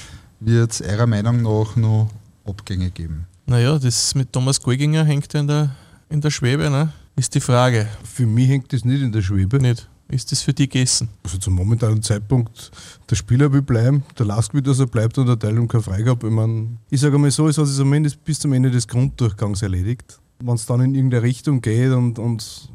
[0.40, 2.10] wird es eurer Meinung nach noch
[2.48, 3.26] Abgänge geben.
[3.46, 5.70] Naja, das mit Thomas Golginger hängt ja in der,
[6.08, 6.92] in der Schwebe, ne?
[7.16, 7.88] Ist die Frage.
[8.04, 9.58] Für mich hängt das nicht in der Schwebe.
[9.58, 9.88] Nicht.
[10.10, 11.08] Ist das für die gegessen?
[11.22, 12.70] Also zum momentanen Zeitpunkt,
[13.10, 16.28] der Spieler will bleiben, der Lask will, dass er bleibt und der Teilung keine Freigabe.
[16.28, 19.60] Ich, mein, ich sage mal so, es hat sich zumindest bis zum Ende des Grunddurchgangs
[19.60, 20.18] erledigt.
[20.38, 22.70] Wenn es dann in irgendeine Richtung geht und, und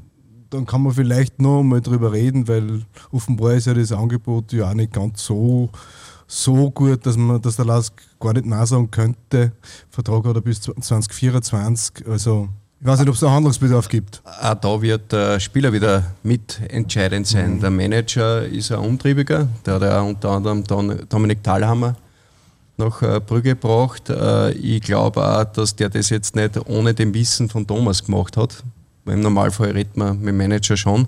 [0.51, 4.69] dann kann man vielleicht noch mal drüber reden, weil offenbar ist ja das Angebot ja
[4.69, 5.71] auch nicht ganz so,
[6.41, 9.51] so gut, dass, man, dass der Lask gar nicht Nein sagen könnte.
[9.89, 12.07] Vertrag hat er bis 2024.
[12.07, 12.49] Also
[12.81, 14.21] ich weiß nicht, ob es da Handlungsbedarf gibt.
[14.41, 17.59] Auch da wird der Spieler wieder mitentscheidend sein.
[17.59, 21.95] Der Manager ist ein Umtriebiger, der hat ja unter anderem Don- Dominik Thalhammer
[22.77, 24.09] nach äh, Brügge gebracht.
[24.09, 28.35] Äh, Ich glaube auch, dass der das jetzt nicht ohne dem Wissen von Thomas gemacht
[28.35, 28.63] hat.
[29.05, 31.07] Im Normalfall redet man mit dem Manager schon.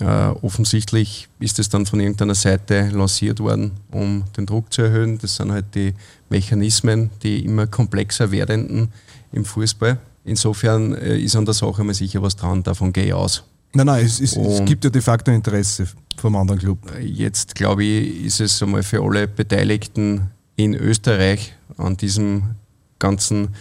[0.00, 5.18] Äh, offensichtlich ist es dann von irgendeiner Seite lanciert worden, um den Druck zu erhöhen.
[5.18, 5.94] Das sind halt die
[6.28, 8.88] Mechanismen, die immer komplexer werdenden
[9.32, 9.98] im Fußball.
[10.24, 13.44] Insofern äh, ist an der Sache mal sicher was dran, davon gehe ich aus.
[13.74, 16.78] Nein, nein, es, es, es gibt ja de facto Interesse vom anderen Club.
[17.00, 22.56] Jetzt glaube ich, ist es einmal für alle Beteiligten in Österreich an diesem
[22.98, 23.54] ganzen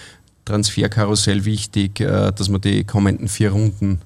[0.46, 4.00] Transferkarussell wichtig, äh, dass man die kommenden vier Runden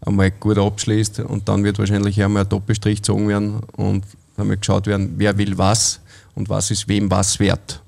[0.00, 4.04] einmal gut abschließt und dann wird wahrscheinlich einmal ein Doppelstrich gezogen werden und
[4.36, 6.00] dann wird geschaut werden, wer will was
[6.34, 7.82] und was ist wem was wert.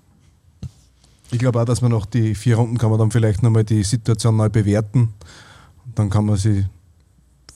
[1.31, 3.83] Ich glaube auch, dass man nach die vier Runden kann man dann vielleicht nochmal die
[3.85, 5.15] Situation neu bewerten.
[5.87, 6.65] Und dann kann man sich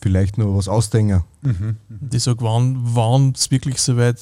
[0.01, 1.25] vielleicht noch was ausdenken.
[2.13, 4.19] Ich sage, wann es wirklich so weit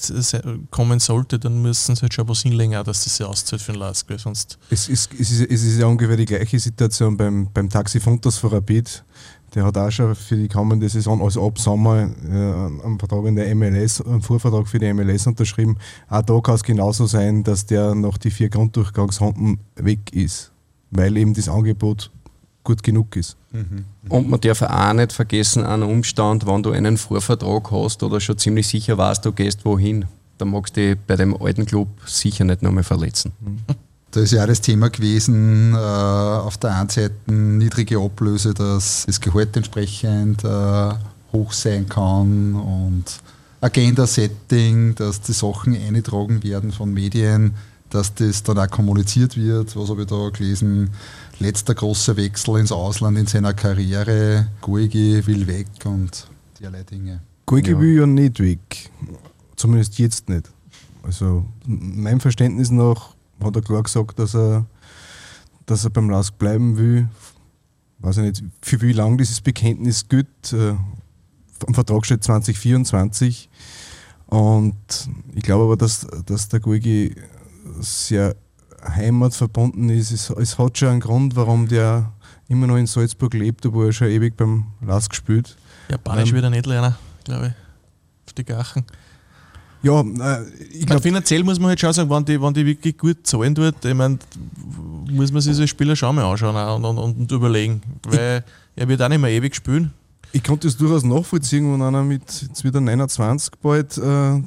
[0.70, 3.72] kommen sollte, dann müssen sie halt schon was hinlegen, auch, dass das sich auszahlt für
[3.72, 7.16] den Lask, weil sonst Es ist, es, ist, es ist ja ungefähr die gleiche Situation
[7.16, 9.04] beim, beim Taxi Funtas von Rapid.
[9.54, 13.36] Der hat auch schon für die kommende Saison, also ab Sommer, äh, einen Vertrag in
[13.36, 15.76] der MLS, einen Vorvertrag für die MLS unterschrieben.
[16.08, 20.50] Auch da kann es genauso sein, dass der nach die vier Grunddurchgangsrunden weg ist,
[20.90, 22.10] weil eben das Angebot
[22.64, 23.36] gut genug ist.
[24.08, 28.38] Und man darf auch nicht vergessen, einen Umstand, wenn du einen Vorvertrag hast oder schon
[28.38, 30.06] ziemlich sicher weißt, du gehst wohin,
[30.38, 33.32] dann magst du dich bei dem alten Club sicher nicht nochmal verletzen.
[34.14, 39.04] Da ist ja auch das Thema gewesen, äh, auf der einen Seite niedrige Ablöse, dass
[39.06, 40.92] das Gehalt entsprechend äh,
[41.32, 43.04] hoch sein kann und
[43.60, 47.54] Agenda-Setting, dass die Sachen eingetragen werden von Medien,
[47.90, 49.74] dass das dann auch kommuniziert wird.
[49.74, 50.90] Was habe ich da gelesen?
[51.40, 56.28] Letzter großer Wechsel ins Ausland in seiner Karriere, Guigi will weg und
[56.60, 57.20] derlei Dinge.
[57.46, 57.80] Golgi Ja.
[57.80, 58.90] will ja nicht weg.
[59.56, 60.50] Zumindest jetzt nicht.
[61.02, 63.13] Also, m- meinem Verständnis nach
[63.44, 64.64] hat er klar gesagt, dass er,
[65.66, 67.08] dass er beim Lask bleiben will.
[67.98, 70.52] Weiß ich nicht, für wie lange dieses Bekenntnis gilt.
[70.52, 70.74] Äh,
[71.66, 73.48] Am Vertrag steht 2024.
[74.26, 74.74] Und
[75.34, 77.14] ich glaube aber, dass, dass der Golgi
[77.80, 78.34] sehr
[78.86, 80.10] heimatverbunden ist.
[80.10, 82.12] Es, es hat schon einen Grund, warum der
[82.48, 85.56] immer noch in Salzburg lebt, obwohl er schon ewig beim Lask spielt.
[85.90, 86.34] Japanisch Ähm.
[86.34, 87.52] wird er nicht lernen, glaube ich.
[88.26, 88.84] Auf die Gachen.
[89.84, 92.96] Ja, äh, ich glaube, finanziell muss man halt schon sagen, wenn die, wenn die wirklich
[92.96, 94.18] gut zahlen tut, ich meine,
[95.10, 97.82] muss man sich so Spieler schon mal anschauen auch und, und, und überlegen.
[98.04, 98.44] Weil
[98.74, 99.92] er wird auch nicht mehr ewig spielen.
[100.32, 104.42] ich konnte es durchaus nachvollziehen, wenn einer mit jetzt wieder 29 bald, äh,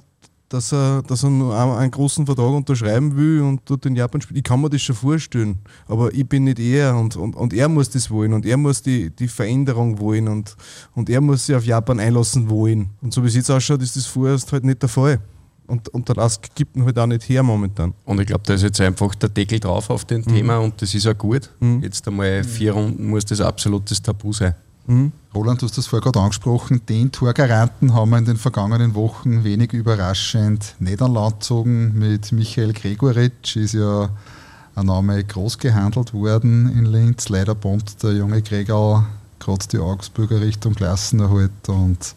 [0.50, 4.38] dass er, dass er nur einen, großen Vertrag unterschreiben will und dort in Japan spielt.
[4.38, 7.68] Ich kann mir das schon vorstellen, aber ich bin nicht er und, und, und er
[7.68, 10.56] muss das wollen und er muss die, die Veränderung wollen und,
[10.96, 12.90] und er muss sich auf Japan einlassen wollen.
[13.02, 15.20] Und so wie es jetzt ausschaut, ist das vorerst halt nicht der Fall.
[15.68, 17.94] Und, und der Lask gibt ihn halt auch nicht her momentan.
[18.06, 20.96] Und ich glaube, da ist jetzt einfach der Deckel drauf auf dem Thema und das
[20.96, 21.50] ist auch gut.
[21.82, 24.56] Jetzt einmal vier Runden muss das absolutes Tabu sein.
[25.36, 29.44] Roland, du hast das vorher gerade angesprochen, den Torgaranten haben wir in den vergangenen Wochen
[29.44, 31.98] wenig überraschend nicht an Land gezogen.
[32.00, 34.10] Mit Michael Gregoritsch ist ja
[34.76, 37.30] ein Name groß gehandelt worden in Linz.
[37.30, 39.06] Leider bombt der junge Gregor
[39.40, 42.16] gerade die Augsburger Richtung Klassenerhalt und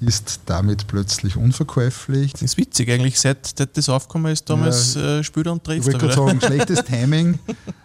[0.00, 2.32] ist damit plötzlich unverkäuflich.
[2.32, 5.82] Das ist witzig eigentlich, seit, seit das aufgekommen ist, damals äh, spielt er und Ich
[5.82, 7.38] trifft wollte er gerade sagen, schlechtes Timing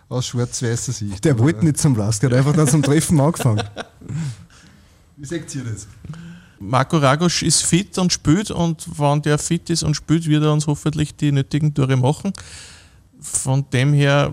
[0.09, 1.23] aus schwarz-weißer Sicht.
[1.23, 3.63] Der wollte nicht zum Lask, der hat einfach dann zum Treffen angefangen.
[5.17, 5.87] Wie seht ihr das?
[6.59, 10.53] Marco Ragosch ist fit und spielt und wenn der fit ist und spielt, wird er
[10.53, 12.33] uns hoffentlich die nötigen Tore machen.
[13.19, 14.31] Von dem her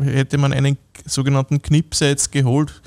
[0.00, 2.82] hätte man einen sogenannten Knipser jetzt geholt.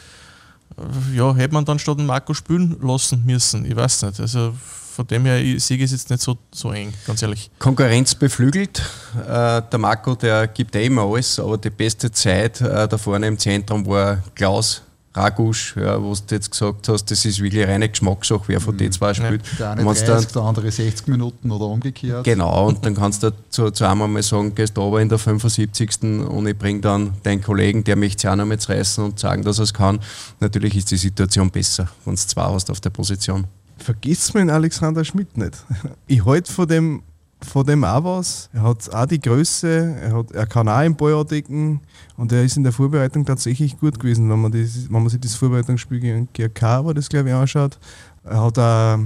[1.15, 3.65] Ja, hätte man dann statt den Marco spielen lassen müssen.
[3.65, 4.19] Ich weiß nicht.
[4.19, 4.53] Also
[4.91, 7.49] von dem her, ich sehe es jetzt nicht so, so eng, ganz ehrlich.
[7.59, 8.81] Konkurrenz beflügelt.
[9.27, 13.27] Äh, der Marco, der gibt eh immer alles, aber die beste Zeit äh, da vorne
[13.27, 14.81] im Zentrum war Klaus
[15.13, 18.79] Ragusch, ja, wo du jetzt gesagt hast, das ist wirklich reine Geschmackssache, wer von mhm.
[18.79, 19.41] den zwei spielt.
[19.59, 22.23] Der eine 30, dann, der andere 60 Minuten oder umgekehrt.
[22.23, 25.17] Genau, und dann kannst du zu, zu einmal mal sagen, gehst du aber in der
[25.17, 26.01] 75.
[26.01, 29.43] und ich bringe dann deinen Kollegen, der möchte sich auch noch mit reißen und sagen,
[29.43, 29.99] dass er es kann.
[30.39, 33.45] Natürlich ist die Situation besser, wenn du zwei hast auf der Position.
[33.77, 35.57] Vergiss mir Alexander Schmidt nicht.
[36.07, 37.03] Ich halte von dem
[37.45, 38.49] von dem auch was.
[38.53, 41.81] Er hat auch die Größe, er, hat, er kann auch im Ball decken
[42.17, 45.19] und er ist in der Vorbereitung tatsächlich gut gewesen, wenn man, das, wenn man sich
[45.19, 47.79] das Vorbereitungsspiel gegen GRK war, das glaube ich anschaut.
[48.23, 48.99] Er hat auch,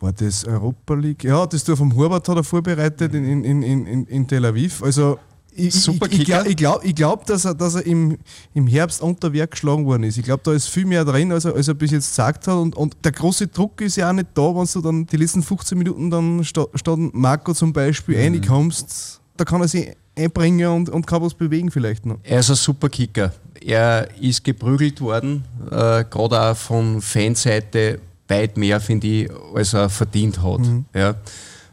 [0.00, 1.24] war das Europa League?
[1.24, 4.82] Ja, das Tor vom Hubert hat er vorbereitet in, in, in, in, in Tel Aviv.
[4.82, 5.18] Also
[5.54, 8.18] ich, Super ich, ich, glaube, ich glaub, dass er, dass er im,
[8.54, 10.16] im Herbst unter Werk geschlagen worden ist.
[10.16, 12.54] Ich glaube, da ist viel mehr drin, als er, als er bis jetzt gesagt hat.
[12.54, 15.42] Und, und der große Druck ist ja auch nicht da, wenn du dann die letzten
[15.42, 18.36] 15 Minuten dann statt, statt Marco zum Beispiel mhm.
[18.36, 19.20] reinkommst.
[19.36, 22.18] Da kann er sich einbringen und, und kann was bewegen vielleicht noch.
[22.22, 23.32] Er ist ein super Kicker.
[23.60, 29.88] Er ist geprügelt worden, äh, gerade auch von Fanseite weit mehr, finde ich, als er
[29.88, 30.60] verdient hat.
[30.60, 30.84] Mhm.
[30.94, 31.14] Ja.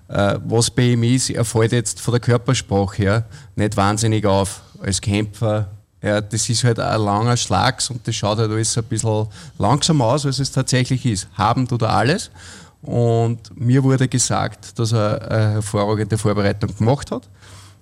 [0.09, 4.61] Äh, was bei ihm ist, er fällt jetzt von der Körpersprache her nicht wahnsinnig auf
[4.81, 5.69] als Kämpfer.
[6.01, 10.01] Ja, das ist halt ein langer Schlag und das schaut halt alles ein bisschen langsam
[10.01, 11.27] aus, als es tatsächlich ist.
[11.33, 12.31] Haben tut er alles.
[12.81, 17.27] Und mir wurde gesagt, dass er eine hervorragende Vorbereitung gemacht hat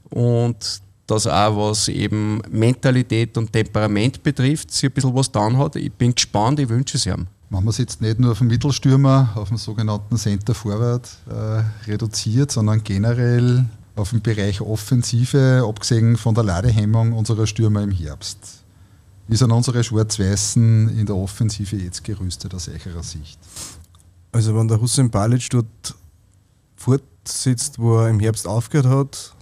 [0.10, 5.76] und dass auch was eben Mentalität und Temperament betrifft, sich ein bisschen was getan hat.
[5.78, 7.28] Ich bin gespannt, ich wünsche es ihm.
[7.50, 11.90] Wenn man es jetzt nicht nur auf den Mittelstürmer, auf den sogenannten Center Forward äh,
[11.90, 18.64] reduziert, sondern generell auf den Bereich Offensive, abgesehen von der Ladehemmung unserer Stürmer im Herbst.
[19.30, 23.40] Wie sind unsere Schwarz-Weißen in der Offensive jetzt gerüstet aus eurer Sicht?
[24.32, 25.96] Also wenn der Hussein Balic dort
[26.76, 29.36] fortsitzt, wo er im Herbst aufgehört hat,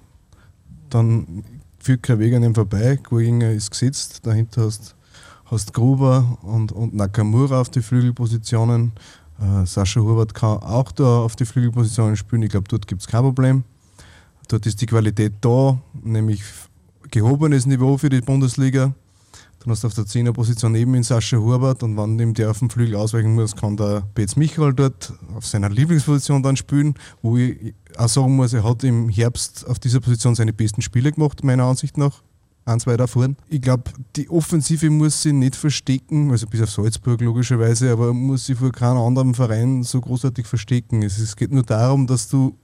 [0.90, 1.44] dann
[1.80, 3.00] führt kein Weg an ihm vorbei.
[3.02, 4.96] Gurginger ist gesetzt, dahinter hast
[5.46, 8.94] hast Gruber und, und Nakamura auf die Flügelpositionen.
[9.40, 12.44] Äh, Sascha Hubert kann auch da auf die Flügelpositionen spielen.
[12.44, 13.64] Ich glaube, dort gibt es kein Problem.
[14.48, 16.42] Dort ist die Qualität da, nämlich
[17.12, 18.94] gehobenes Niveau für die Bundesliga.
[19.60, 22.52] Dann hast du auf der 10er Position neben ihn Sascha Hubert und wenn ihm der
[22.52, 26.94] auf dem Flügel ausweichen muss, kann der Petz Michael dort auf seiner Lieblingsposition dann spielen,
[27.24, 31.12] wo ich auch sagen muss, er hat im Herbst auf dieser Position seine besten Spiele
[31.12, 32.22] gemacht, meiner Ansicht nach
[32.66, 33.30] ein, zwei davor.
[33.48, 33.84] Ich glaube,
[34.16, 38.72] die Offensive muss sie nicht verstecken, also bis auf Salzburg logischerweise, aber muss sie vor
[38.72, 41.04] keinem anderen Verein so großartig verstecken.
[41.04, 42.58] Es geht nur darum, dass du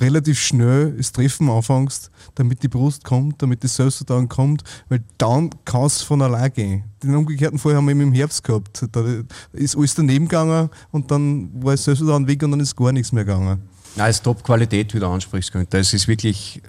[0.00, 5.50] relativ schnell das Treffen anfängst, damit die Brust kommt, damit das Selbstvertrauen kommt, weil dann
[5.64, 6.84] kann es von allein gehen.
[7.02, 8.86] Den umgekehrten Fall haben wir im Herbst gehabt.
[8.92, 9.04] Da
[9.52, 13.12] ist alles daneben gegangen und dann war das Selbstvertrauen weg und dann ist gar nichts
[13.12, 13.62] mehr gegangen.
[13.96, 16.62] Als Top-Qualität, wie du ansprichst, das ist wirklich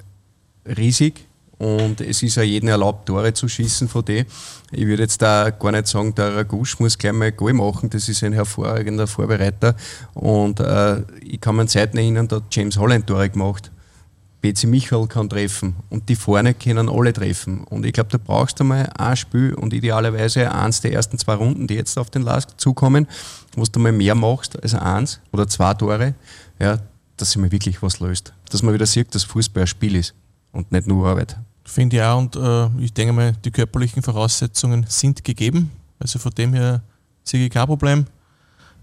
[0.65, 1.27] riesig
[1.63, 4.25] und es ist ja jedem erlaubt, Tore zu schießen von denen.
[4.71, 8.09] Ich würde jetzt da gar nicht sagen, der Ragusch muss gleich mal Goal machen, das
[8.09, 9.73] ist ein hervorragender Vorbereiter.
[10.13, 13.71] Und äh, ich kann an Zeiten erinnern, da hat James Holland Tore gemacht.
[14.41, 17.63] BC Michael kann treffen und die vorne können alle treffen.
[17.63, 21.35] Und ich glaube, da brauchst du mal ein Spiel und idealerweise eins der ersten zwei
[21.35, 23.07] Runden, die jetzt auf den Lask zukommen,
[23.55, 26.13] wo du mal mehr machst als eins oder zwei Tore,
[26.59, 26.79] ja,
[27.15, 28.33] dass sich mal wirklich was löst.
[28.51, 30.13] Dass man wieder sieht, dass Fußball ein Spiel ist
[30.51, 31.37] und nicht nur Arbeit.
[31.65, 35.71] Finde ich auch und äh, ich denke mal, die körperlichen Voraussetzungen sind gegeben.
[35.99, 36.81] Also von dem her
[37.23, 38.05] sehe ich kein Problem.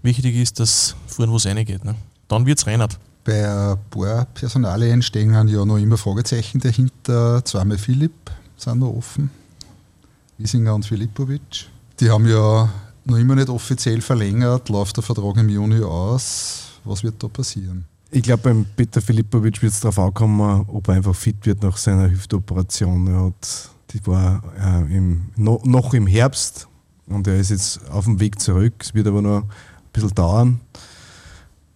[0.01, 1.85] Wichtig ist, dass vorhin was reingeht.
[1.85, 1.95] Ne?
[2.27, 2.97] Dann wird es reinert.
[3.23, 7.45] Bei ein paar Personalien stehen ja noch immer Fragezeichen dahinter.
[7.45, 9.29] Zweimal Philipp sind noch offen.
[10.39, 11.67] Isinger und Filipovic.
[11.99, 12.67] Die haben ja
[13.05, 16.63] noch immer nicht offiziell verlängert, läuft der Vertrag im Juni aus.
[16.83, 17.85] Was wird da passieren?
[18.13, 21.77] Ich glaube, beim Peter Filipovic wird es darauf ankommen, ob er einfach fit wird nach
[21.77, 23.07] seiner Hüftoperation.
[23.07, 26.67] Er hat, die war äh, im, no, noch im Herbst
[27.07, 28.73] und er ist jetzt auf dem Weg zurück.
[28.79, 29.49] Es wird aber noch ein
[29.93, 30.59] bisschen dauern.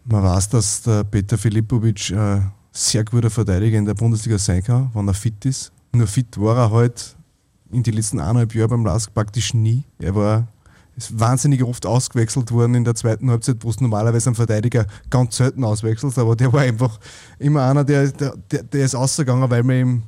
[0.03, 2.41] Man weiß, dass der Peter Filipovic äh,
[2.73, 5.71] sehr guter Verteidiger in der Bundesliga sein kann, wenn er fit ist.
[5.93, 7.15] Nur fit war er halt
[7.71, 9.85] in den letzten eineinhalb Jahren beim Lask praktisch nie.
[9.99, 10.47] Er war
[10.95, 15.37] ist wahnsinnig oft ausgewechselt worden in der zweiten Halbzeit, wo es normalerweise ein Verteidiger ganz
[15.37, 16.99] selten auswechselt, aber der war einfach
[17.37, 20.03] immer einer, der, der, der ist ausgegangen, weil man ihm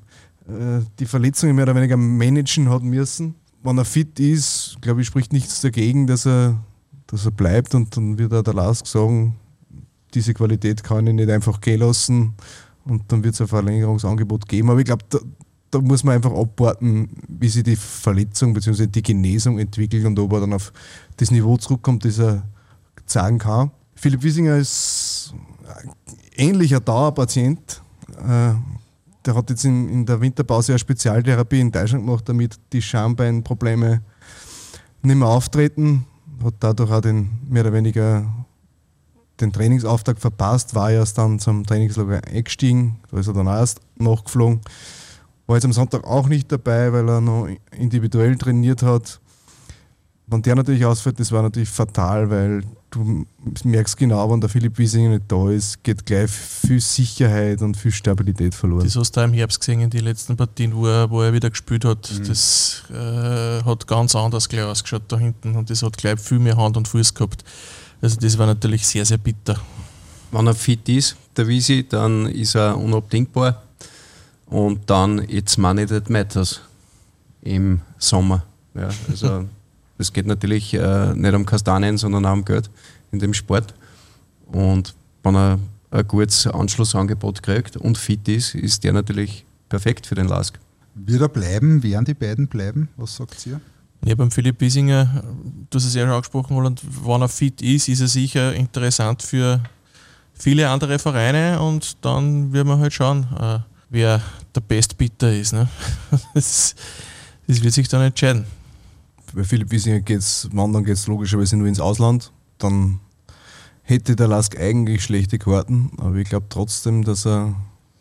[0.47, 3.35] äh, die Verletzungen mehr oder weniger managen hat müssen.
[3.63, 6.63] Wenn er fit ist, glaube ich, spricht nichts dagegen, dass er,
[7.07, 9.35] dass er bleibt und dann wird er der Lask sagen,
[10.13, 12.33] diese Qualität kann ich nicht einfach gehen lassen
[12.85, 14.69] und dann wird es ein Verlängerungsangebot geben.
[14.69, 15.03] Aber ich glaube,
[15.71, 18.87] da muss man einfach abwarten, wie sich die Verletzung bzw.
[18.87, 20.71] die Genesung entwickelt und ob er dann auf
[21.17, 22.43] das Niveau zurückkommt, das er
[23.05, 23.71] zeigen kann.
[23.95, 25.33] Philipp Wiesinger ist
[26.35, 27.81] ähnlicher Dauerpatient.
[28.19, 28.53] Äh,
[29.25, 34.01] der hat jetzt in, in der Winterpause eine Spezialtherapie in Deutschland gemacht, damit die Schambeinprobleme
[35.01, 36.05] nicht mehr auftreten.
[36.43, 38.25] Hat dadurch auch den, mehr oder weniger
[39.41, 43.81] den Trainingsauftakt verpasst, war erst dann zum Trainingslager eingestiegen, da ist er dann auch erst
[43.97, 44.61] nachgeflogen.
[45.47, 49.19] War jetzt am Sonntag auch nicht dabei, weil er noch individuell trainiert hat.
[50.27, 53.25] Wenn der natürlich ausfällt, das war natürlich fatal, weil du
[53.63, 57.93] merkst genau, wenn der Philipp Wiesinger nicht da ist, geht gleich viel Sicherheit und viel
[57.93, 58.83] Stabilität verloren.
[58.83, 61.31] Das hast du auch im Herbst gesehen in den letzten Partien, wo er, wo er
[61.31, 62.11] wieder gespielt hat.
[62.11, 62.27] Mhm.
[62.27, 66.57] Das äh, hat ganz anders gleich ausgeschaut da hinten und das hat gleich viel mehr
[66.57, 67.45] Hand und Fuß gehabt.
[68.01, 69.57] Also das war natürlich sehr, sehr bitter.
[70.31, 73.63] Wenn er fit ist, der Wiesi, dann ist er unabdingbar.
[74.47, 76.61] Und dann It's Money That Matters
[77.41, 78.43] im Sommer.
[78.73, 79.45] Ja, also
[79.97, 82.69] es geht natürlich äh, nicht um Kastanien, sondern auch um Geld
[83.11, 83.73] in dem Sport.
[84.47, 85.59] Und wenn er
[85.91, 90.59] ein gutes Anschlussangebot kriegt und fit ist, ist der natürlich perfekt für den Lask.
[90.95, 91.83] Wird er bleiben?
[91.83, 92.89] Werden die beiden bleiben?
[92.97, 93.59] Was sagt ihr?
[94.05, 95.23] Ja, beim Philipp Wiesinger,
[95.69, 99.23] du hast es ja schon angesprochen, Roland, wenn er fit ist, ist er sicher interessant
[99.23, 99.61] für
[100.33, 104.21] viele andere Vereine und dann wird man halt schauen, äh, wer
[104.53, 105.53] der Bestbitter ist.
[105.53, 105.67] Ne?
[106.33, 106.75] Das,
[107.47, 108.45] das wird sich dann entscheiden
[109.33, 112.99] bei Philipp Wiesinger geht es, wandern geht es logischerweise nur ins Ausland, dann
[113.83, 117.55] hätte der Lask eigentlich schlechte Karten, aber ich glaube trotzdem, dass er,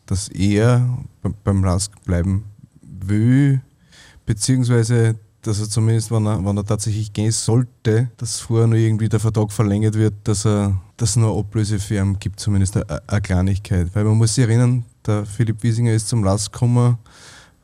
[0.06, 0.98] dass er
[1.44, 2.44] beim Lask bleiben
[2.82, 3.60] will,
[4.24, 9.08] beziehungsweise dass er zumindest, wenn er, wenn er tatsächlich gehen sollte, dass vorher nur irgendwie
[9.08, 13.02] der Vertrag verlängert wird, dass er dass es nur Ablöse für ihn gibt, zumindest eine,
[13.06, 13.88] eine Kleinigkeit.
[13.92, 16.98] Weil man muss sich erinnern, der Philipp Wiesinger ist zum Lask gekommen,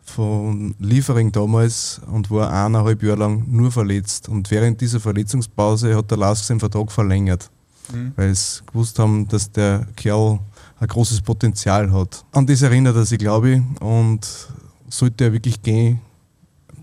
[0.05, 4.28] von Liefering damals und war eineinhalb Jahre lang nur verletzt.
[4.28, 7.50] Und während dieser Verletzungspause hat der Lask seinen Vertrag verlängert,
[7.92, 8.12] mhm.
[8.16, 10.40] weil sie gewusst haben, dass der Kerl
[10.81, 12.24] ein großes Potenzial hat.
[12.33, 13.81] An das erinnert er sich, glaube ich.
[13.81, 14.28] Und
[14.88, 16.00] sollte er wirklich gehen,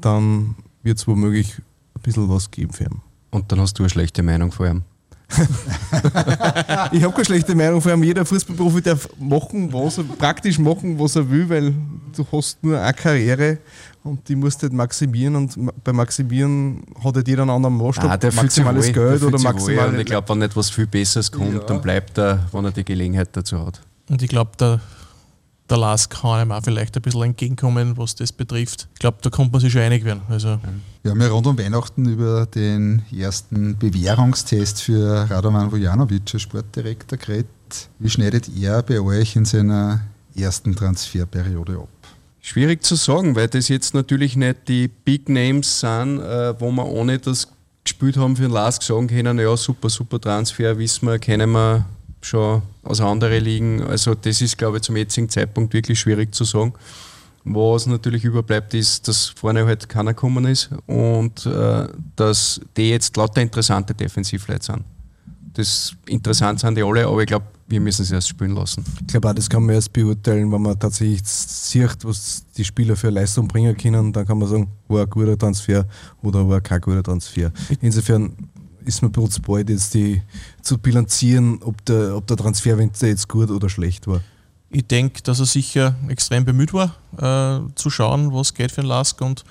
[0.01, 1.61] dann wird es womöglich
[1.95, 3.01] ein bisschen was geben für ihn.
[3.31, 4.83] Und dann hast du eine schlechte Meinung vor ihm.
[6.91, 10.99] ich habe keine schlechte Meinung, vor allem jeder Fußballprofi darf machen, was er, praktisch machen,
[10.99, 11.73] was er will, weil
[12.15, 13.59] du hast nur eine Karriere
[14.03, 18.09] und die musst du halt maximieren und bei Maximieren hat halt jeder einen anderen Maßstab.
[18.09, 19.89] Ah, der maximales wohl, Geld oder maximal.
[19.89, 21.59] Und ich glaube, wenn etwas viel Besseres kommt, ja.
[21.59, 23.81] dann bleibt er, wenn er die Gelegenheit dazu hat.
[24.09, 24.81] Und ich glaube, der
[25.69, 28.87] der Lars kann ihm auch vielleicht ein bisschen entgegenkommen, was das betrifft.
[28.93, 30.21] Ich glaube, da kommt man sich schon einig werden.
[30.29, 30.59] Also.
[31.03, 37.47] Wir haben ja rund um Weihnachten über den ersten Bewährungstest für Radovan Vujanovic, Sportdirektor, geredet.
[37.99, 40.01] Wie schneidet er bei euch in seiner
[40.35, 41.89] ersten Transferperiode ab?
[42.41, 46.85] Schwierig zu sagen, weil das jetzt natürlich nicht die Big Names sind, äh, wo wir
[46.85, 47.47] ohne das
[47.83, 51.85] gespielt haben für den Lars sagen können, ja super, super Transfer, wissen wir, kennen wir
[52.21, 53.83] schon aus anderen Ligen.
[53.83, 56.73] Also das ist, glaube ich, zum jetzigen Zeitpunkt wirklich schwierig zu sagen.
[57.45, 63.15] Was natürlich überbleibt, ist, dass vorne halt keiner gekommen ist und äh, dass die jetzt
[63.15, 64.83] lauter interessante Defensivleute sind.
[65.53, 68.83] Das interessant sind die alle, aber ich glaube, wir müssen sie erst spielen lassen.
[69.01, 72.95] Ich glaube auch, das kann man erst beurteilen, wenn man tatsächlich sieht, was die Spieler
[72.95, 74.11] für Leistung bringen können.
[74.11, 75.85] Dann kann man sagen, war ein guter Transfer
[76.21, 77.51] oder war kein guter Transfer.
[77.81, 78.33] Insofern
[78.89, 80.21] ist mir kurz bald jetzt die,
[80.61, 84.21] zu bilanzieren, ob der, ob der Transferwinter jetzt gut oder schlecht war.
[84.71, 88.87] Ich denke, dass er sicher extrem bemüht war, äh, zu schauen, was geht für ein
[88.87, 89.43] Lask und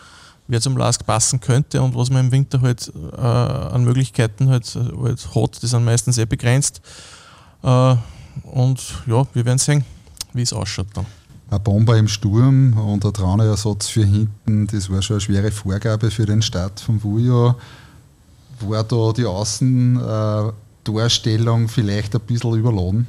[0.47, 4.75] wer zum Lask passen könnte und was man im Winter halt äh, an Möglichkeiten halt,
[4.75, 5.63] halt hat.
[5.63, 6.81] Die sind meistens sehr begrenzt.
[7.63, 7.97] Äh,
[8.45, 9.85] und ja, wir werden sehen,
[10.33, 11.07] wie es ausschaut dann.
[11.51, 16.11] Ein Bomber im Sturm und ein Traunersatz für hinten, das war schon eine schwere Vorgabe
[16.11, 17.57] für den Start vom Wujo
[18.61, 23.07] war da die Außendarstellung vielleicht ein bisschen überladen?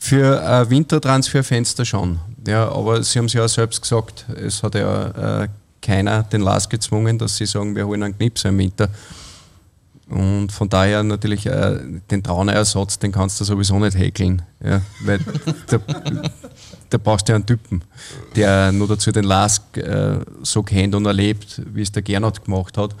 [0.00, 2.18] Für ein Wintertransferfenster schon.
[2.46, 5.48] Ja, aber Sie haben es ja selbst gesagt, es hat ja äh,
[5.82, 8.88] keiner den Lars gezwungen, dass sie sagen, wir holen einen Knips im Winter.
[10.08, 11.78] Und von daher natürlich äh,
[12.10, 14.40] den Traunerersatz, den kannst du sowieso nicht häkeln.
[14.64, 15.20] Ja, weil
[15.66, 15.78] da,
[16.88, 17.82] da brauchst du ja einen Typen,
[18.34, 22.78] der nur dazu den Lask äh, so kennt und erlebt, wie es der Gernot gemacht
[22.78, 22.94] hat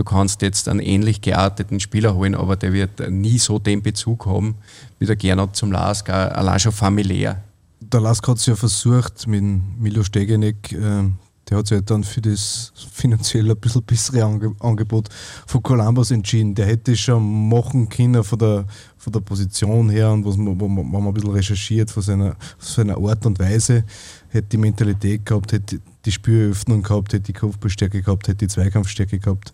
[0.00, 4.24] du kannst jetzt einen ähnlich gearteten Spieler holen, aber der wird nie so den Bezug
[4.24, 4.54] haben
[4.98, 7.42] wie der Gernot zum Lask, allein schon familiär.
[7.80, 9.42] Der Lask hat es ja versucht mit
[9.78, 11.04] Milo Stegenek, äh,
[11.48, 14.24] der hat sich halt dann für das finanziell ein bisschen bessere
[14.60, 15.08] Angebot
[15.46, 16.54] von Columbus entschieden.
[16.54, 20.90] Der hätte schon machen können von der, von der Position her und was man, man,
[20.90, 23.84] man ein bisschen recherchiert von seiner, von seiner Art und Weise,
[24.28, 29.18] hätte die Mentalität gehabt, hätte die Spüröffnung gehabt, hätte die Kopfballstärke gehabt, hätte die Zweikampfstärke
[29.18, 29.52] gehabt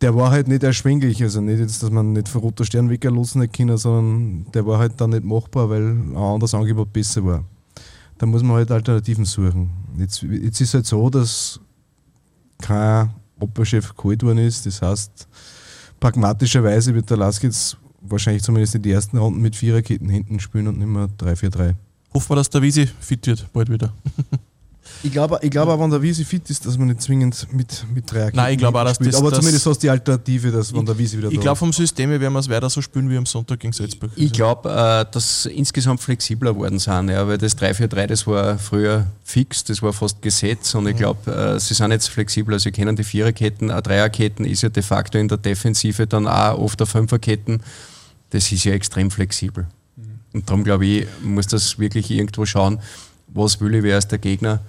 [0.00, 1.22] der war halt nicht erschwinglich.
[1.22, 4.78] Also nicht jetzt, dass man nicht von Roter Stern weglassen hätte können, sondern der war
[4.78, 7.44] halt dann nicht machbar, weil ein anderes Angebot besser war.
[8.18, 9.70] Da muss man halt Alternativen suchen.
[9.98, 11.60] Jetzt, jetzt ist halt so, dass
[12.58, 14.64] kein Abwehrchef geholt worden ist.
[14.66, 15.28] Das heißt,
[16.00, 20.68] pragmatischerweise wird der Lask jetzt wahrscheinlich zumindest in die ersten Runden mit Viererketten hinten spielen
[20.68, 21.74] und nicht mehr 3-4-3.
[22.14, 23.92] Hoffen wir, dass der Wiese fit wird, bald wieder.
[25.02, 27.84] Ich glaube, ich glaube auch, wenn der Wiese fit ist, dass man nicht zwingend mit,
[27.94, 29.12] mit drei Nein, ich glaube auch, dass spielt.
[29.12, 31.42] das- Aber das- zumindest hast du die Alternative, dass wenn der Wiese wieder Ich da
[31.42, 34.10] glaube, vom System her werden wir es weiter so spielen wie am Sonntag gegen Salzburg.
[34.16, 38.58] Ich glaube, äh, dass sie insgesamt flexibler geworden sind, ja, weil das 3-4-3, das war
[38.58, 42.58] früher fix, das war fast Gesetz und ich glaube, äh, sie sind jetzt flexibler.
[42.58, 46.58] Sie kennen die Viererketten, eine Dreierketten ist ja de facto in der Defensive dann auch
[46.58, 47.62] oft eine Fünferketten.
[48.30, 49.66] Das ist ja extrem flexibel.
[50.32, 52.78] Und darum glaube ich, muss das wirklich irgendwo schauen,
[53.28, 54.60] was will ich, wer ist der Gegner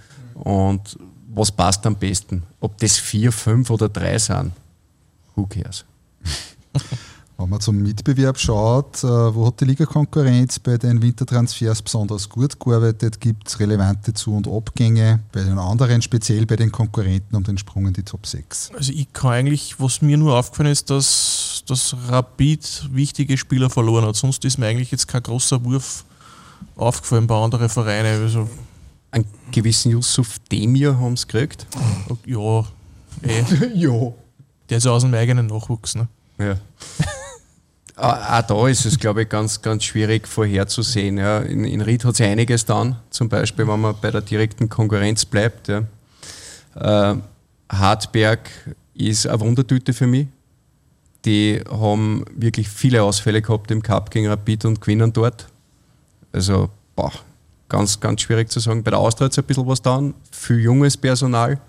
[0.44, 0.98] und
[1.34, 2.44] was passt am besten.
[2.60, 4.52] Ob das 4, 5 oder 3 sind,
[5.36, 5.86] who cares?
[7.40, 12.60] Wenn man zum Mitbewerb schaut, äh, wo hat die Ligakonkurrenz bei den Wintertransfers besonders gut
[12.60, 13.22] gearbeitet?
[13.22, 17.60] Gibt es relevante Zu- und Abgänge bei den anderen, speziell bei den Konkurrenten um den
[17.60, 18.72] Sprung in die Top 6?
[18.76, 24.06] Also ich kann eigentlich, was mir nur aufgefallen ist, dass, dass Rapid wichtige Spieler verloren
[24.06, 24.16] hat.
[24.16, 26.06] Sonst ist mir eigentlich jetzt kein großer Wurf
[26.76, 28.24] aufgefallen bei anderen Vereinen.
[28.24, 28.50] Also,
[29.52, 31.66] gewissen Yusuf Demir haben sie gekriegt.
[32.26, 32.60] ja,
[33.24, 33.44] eh,
[33.74, 34.14] ja.
[34.70, 35.96] der ist aus dem eigenen Nachwuchs.
[35.96, 36.08] Ne?
[36.40, 36.58] Ja.
[37.96, 41.18] Auch auch da ist es, glaube ich, ganz, ganz schwierig vorherzusehen.
[41.18, 41.40] Ja.
[41.40, 45.26] In, in Ried hat sich einiges dann, zum Beispiel, wenn man bei der direkten Konkurrenz
[45.26, 45.68] bleibt.
[45.68, 45.84] Ja.
[46.76, 47.16] Äh,
[47.70, 48.50] Hartberg
[48.94, 50.28] ist eine Wundertüte für mich.
[51.26, 55.48] Die haben wirklich viele Ausfälle gehabt im Cup gegen Rapid und gewinnen dort.
[56.32, 57.12] Also, boah,
[57.70, 58.84] ganz, ganz schwierig zu sagen.
[58.84, 61.60] Bei der Austria hat es ein bisschen was dann, viel junges Personal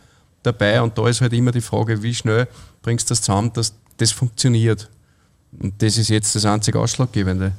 [0.42, 2.48] dabei und da ist halt immer die Frage, wie schnell
[2.82, 4.88] bringst du das zusammen, dass das funktioniert.
[5.58, 7.52] Und das ist jetzt das einzige Ausschlaggebende.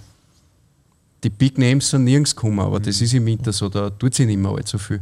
[1.23, 4.25] Die Big Names sind nirgends gekommen, aber das ist im Winter so, da tut sich
[4.25, 5.01] nicht mehr allzu viel.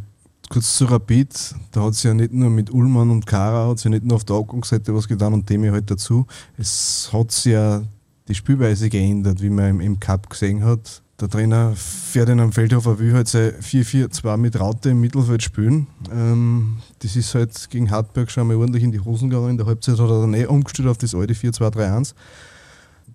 [0.50, 3.90] Kurz zu Rapid, da hat es ja nicht nur mit Ullmann und Kara, hat ja
[3.90, 6.26] nicht nur auf der Abgangsseite was getan und dem halt dazu.
[6.58, 7.84] Es hat sich ja
[8.28, 11.02] die Spielweise geändert, wie man im, im Cup gesehen hat.
[11.20, 15.88] Der Trainer Ferdinand Feldhofer will halt sein 4-4-2 mit Raute im Mittelfeld spielen.
[16.12, 19.52] Ähm, das ist halt gegen Hartberg schon mal ordentlich in die Hosen gegangen.
[19.52, 22.14] In der Halbzeit hat er dann eh umgestellt auf das alte 4-2-3-1.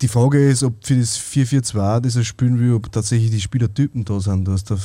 [0.01, 4.05] Die Frage ist, ob für das 4-4-2, das er spielen will, ob tatsächlich die Spielertypen
[4.05, 4.49] da sind.
[4.49, 4.79] Dass, der,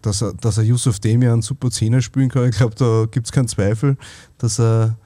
[0.00, 3.26] dass, er, dass er Yusuf Demir einen super Zehner spielen kann, ich glaube, da gibt
[3.26, 3.96] es keinen Zweifel.
[4.38, 4.96] Dass er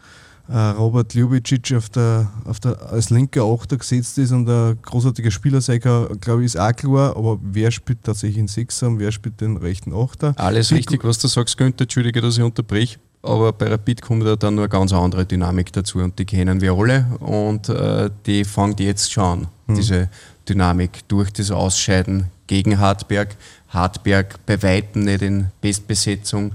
[0.53, 5.61] Robert Ljubicic auf der, auf der, als linker Achter gesetzt ist und ein großartiger Spieler
[5.61, 7.17] kann, glaube ich, ist auch klar.
[7.17, 10.35] Aber wer spielt tatsächlich den Sechser und wer spielt den rechten Achter?
[10.37, 12.99] Alles richtig, was du sagst, Günther, entschuldige, dass ich unterbrich.
[13.23, 16.61] Aber bei Rapid kommt da dann nur eine ganz andere Dynamik dazu und die kennen
[16.61, 20.09] wir alle und äh, die fangen jetzt schon an, diese
[20.49, 23.37] Dynamik durch das Ausscheiden gegen Hartberg.
[23.69, 26.53] Hartberg bei Weitem nicht in Bestbesetzung.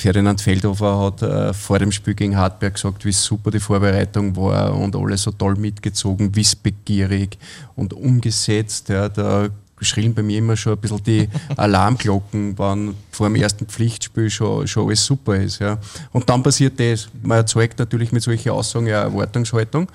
[0.00, 4.74] Ferdinand Feldhofer hat äh, vor dem Spiel gegen Hartberg gesagt, wie super die Vorbereitung war
[4.74, 7.36] und alle so toll mitgezogen, wissbegierig
[7.76, 8.88] und umgesetzt.
[8.88, 9.48] Ja, da
[9.82, 14.66] schrillen bei mir immer schon ein bisschen die Alarmglocken, wenn vor dem ersten Pflichtspiel schon,
[14.66, 15.58] schon alles super ist.
[15.58, 15.78] Ja.
[16.12, 17.10] Und dann passiert das.
[17.22, 19.86] Man erzeugt natürlich mit solchen Aussagen ja Erwartungshaltung.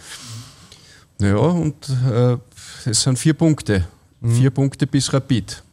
[1.19, 2.37] Ja, und äh,
[2.87, 3.87] es sind vier Punkte.
[4.21, 5.63] Vier Punkte bis Rapid.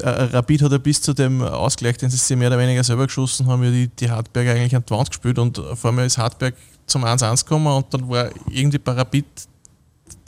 [0.00, 3.46] Äh, Rapid hat ja bis zu dem Ausgleich, den sie mehr oder weniger selber geschossen
[3.46, 6.54] haben, ja die, die Hartberg eigentlich an die Wand gespielt und vor allem ist Hartberg
[6.86, 9.24] zum 1-1 gekommen und dann war irgendwie bei Rapid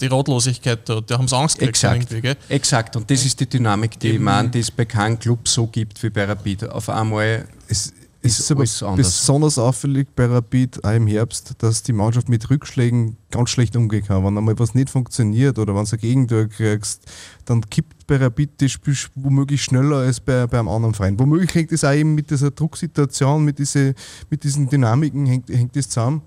[0.00, 1.00] die Ratlosigkeit da.
[1.00, 2.50] Die haben Angst gekriegt Exakt.
[2.50, 2.96] Exakt.
[2.96, 4.24] Und das ist die Dynamik, die ich Eben.
[4.24, 6.70] meine, die es bei keinem Club so gibt wie bei Rapid.
[6.70, 9.06] Auf einmal Es Ist ist aber alles anders.
[9.06, 14.04] besonders auffällig bei Rapid auch im Herbst, dass die Mannschaft mit Rückschlägen ganz schlecht umgehen
[14.04, 14.24] kann.
[14.24, 17.04] Wenn einmal was nicht funktioniert oder wenn du ein Gegentor kriegst,
[17.44, 21.18] dann kippt bei Rapid das Spiel womöglich schneller als bei, bei einem anderen Verein.
[21.18, 23.94] Womöglich hängt das auch eben mit dieser Drucksituation, mit, diese,
[24.30, 26.22] mit diesen Dynamiken hängt, hängt das zusammen.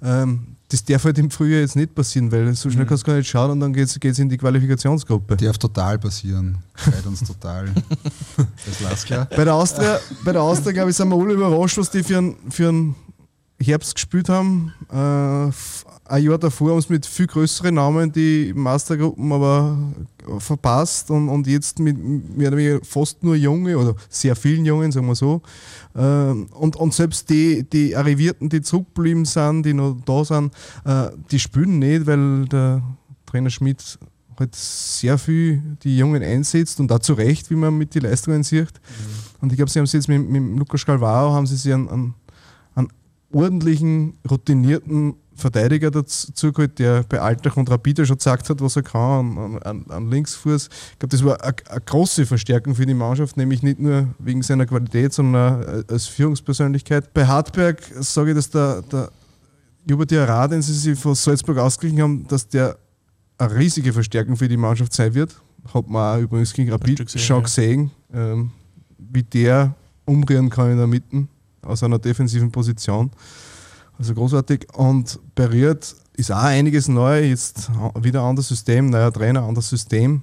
[0.00, 3.18] Ähm, das darf halt im Frühjahr jetzt nicht passieren, weil so schnell kannst du gar
[3.18, 5.36] nicht schauen und dann geht es in die Qualifikationsgruppe.
[5.36, 6.56] Darf total passieren.
[6.74, 7.68] Freut uns total.
[8.36, 9.28] Das lasst klar.
[9.36, 12.18] Bei der Austria, bei der Austria glaube ich, sind wir alle überrascht, was die für
[12.18, 12.94] einen, für einen
[13.62, 14.72] Herbst gespielt haben.
[14.90, 15.52] Äh,
[16.12, 19.76] ein Jahr davor haben sie mit viel größeren Namen die Mastergruppen aber
[20.38, 24.92] verpasst und, und jetzt mit mehr oder weniger fast nur Junge oder sehr vielen Jungen,
[24.92, 25.42] sagen wir so.
[25.96, 30.52] Ähm, und, und selbst die, die Arrivierten, die zurückgeblieben sind, die noch da sind,
[30.84, 32.82] äh, die spielen nicht, weil der
[33.26, 33.98] Trainer Schmidt
[34.38, 38.42] halt sehr viel die Jungen einsetzt und auch zu Recht, wie man mit den Leistungen
[38.42, 38.72] sieht.
[39.40, 41.88] Und ich glaube, sie haben sie jetzt mit, mit Lukas Calvaro haben sie sich einen,
[41.88, 42.14] einen
[43.32, 48.82] ordentlichen, routinierten Verteidiger dazu geholt, der bei Altach und Rapida schon gesagt hat, was er
[48.82, 50.68] kann an, an, an Linksfuß.
[50.92, 54.66] Ich glaube, das war eine, große Verstärkung für die Mannschaft, nämlich nicht nur wegen seiner
[54.66, 57.12] Qualität, sondern als Führungspersönlichkeit.
[57.14, 59.10] Bei Hartberg sage ich, dass der, der
[59.88, 62.76] Jubert Diarra, den sie sich von Salzburg ausgeglichen haben, dass der
[63.38, 65.34] eine riesige Verstärkung für die Mannschaft sein wird.
[65.72, 68.50] Hat man auch übrigens gegen Rapid gesehen, schon gesehen, ähm,
[68.98, 69.74] wie der
[70.04, 71.26] umrühren kann in der Mitte
[71.62, 73.10] aus einer defensiven Position.
[73.98, 74.66] Also großartig.
[74.74, 77.24] Und berührt ist auch einiges neu.
[77.24, 80.22] Jetzt wieder anderes System, neuer Trainer, anderes System.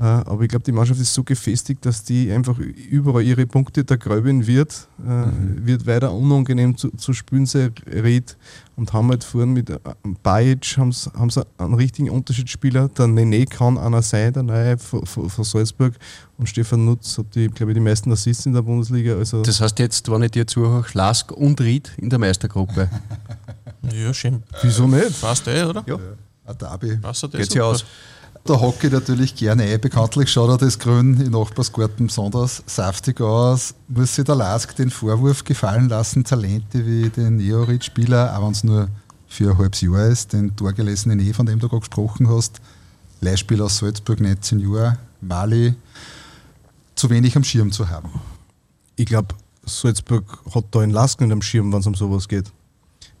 [0.00, 3.84] Äh, aber ich glaube, die Mannschaft ist so gefestigt, dass die einfach überall ihre Punkte
[3.84, 4.88] da gröben wird.
[4.98, 5.66] Äh, mhm.
[5.66, 7.46] Wird weiter unangenehm zu, zu spielen,
[7.86, 8.36] redet.
[8.76, 9.78] Und haben halt vorhin mit äh,
[10.24, 12.88] Bajic haben sie einen richtigen Unterschiedsspieler.
[12.88, 15.94] Der Nene kann einer sein, der neue von, von Salzburg.
[16.38, 19.14] Und Stefan Nutz hat, die, glaube ich, die meisten Assists in der Bundesliga.
[19.14, 22.90] Also das heißt jetzt, wenn ich dir zuhöre, Lask und Ried in der Meistergruppe.
[23.92, 24.42] ja, schön.
[24.60, 25.12] Wieso nicht?
[25.12, 25.84] Fast eh, oder?
[25.86, 25.98] Ja.
[26.46, 26.98] Ein Derby.
[27.30, 27.84] Geht ja aus.
[28.46, 29.80] Da hocke ich natürlich gerne ein.
[29.80, 33.74] Bekanntlich schaut er das Grün im Nachbarsgarten besonders saftig aus.
[33.88, 38.62] Muss sich der Lask den Vorwurf gefallen lassen, Talente wie den Neorit-Spieler, auch wenn es
[38.62, 38.88] nur
[39.28, 42.60] für ein halbes Jahr ist, den torgelesenen E, von dem du gerade gesprochen hast,
[43.22, 45.74] Leihspiel aus Salzburg, 19 Jahre, Mali,
[46.96, 48.10] zu wenig am Schirm zu haben.
[48.96, 49.34] Ich glaube,
[49.64, 52.52] Salzburg hat da einen Lask nicht am Schirm, wenn es um sowas geht.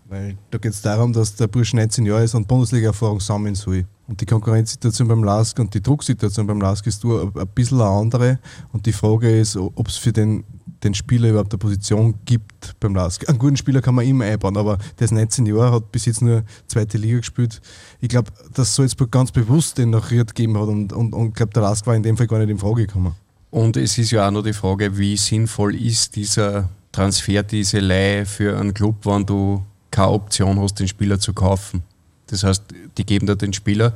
[0.06, 3.86] Weil da geht es darum, dass der Bursch 19 Jahre ist und Bundesliga-Erfahrung sammeln soll.
[4.06, 8.38] Und die Konkurrenzsituation beim LASK und die Drucksituation beim LASK ist ein bisschen eine andere.
[8.72, 10.44] Und die Frage ist, ob es für den,
[10.82, 13.28] den Spieler überhaupt eine Position gibt beim LASK.
[13.28, 16.20] Einen guten Spieler kann man immer einbauen, aber der ist 19 Jahre, hat bis jetzt
[16.20, 17.62] nur zweite Liga gespielt.
[18.00, 21.52] Ich glaube, dass Salzburg ganz bewusst den nach Ried gegeben hat und, und, und glaube,
[21.52, 23.14] der LASK war in dem Fall gar nicht in Frage gekommen.
[23.50, 28.26] Und es ist ja auch noch die Frage, wie sinnvoll ist dieser Transfer, diese Leihe
[28.26, 31.82] für einen Club, wenn du keine Option hast, den Spieler zu kaufen.
[32.28, 32.62] Das heißt,
[32.96, 33.92] die geben dir den Spieler,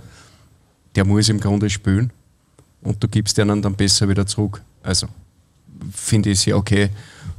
[0.95, 2.13] der muss im Grunde spielen
[2.83, 4.63] und du gibst den dann besser wieder zurück.
[4.83, 5.09] Also
[5.93, 6.91] finde ich sehr okay,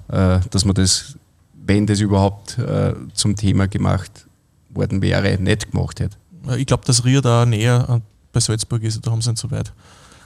[0.07, 1.15] äh, dass man das,
[1.53, 4.25] wenn das überhaupt äh, zum Thema gemacht
[4.69, 6.17] worden wäre, nicht gemacht hätte.
[6.57, 9.71] Ich glaube, dass Rier da näher bei Salzburg ist, da haben sie nicht so weit.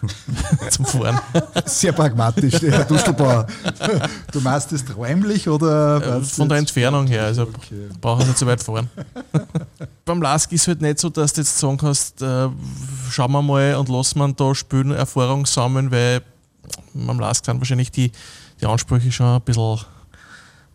[0.70, 1.20] zum Fahren.
[1.66, 3.48] Sehr pragmatisch, Herr Duschelbauer.
[4.32, 6.18] Du meinst das räumlich oder?
[6.20, 7.90] Äh, von der Entfernung her, also okay.
[8.02, 8.90] brauchen wir nicht so weit fahren.
[10.06, 12.50] Beim Lask ist es halt nicht so, dass du jetzt sagen kannst, äh,
[13.10, 16.22] schauen wir mal und lassen wir da spielen, Erfahrung sammeln, weil
[16.94, 18.12] beim Lask sind wahrscheinlich die,
[18.62, 19.80] die Ansprüche schon ein bisschen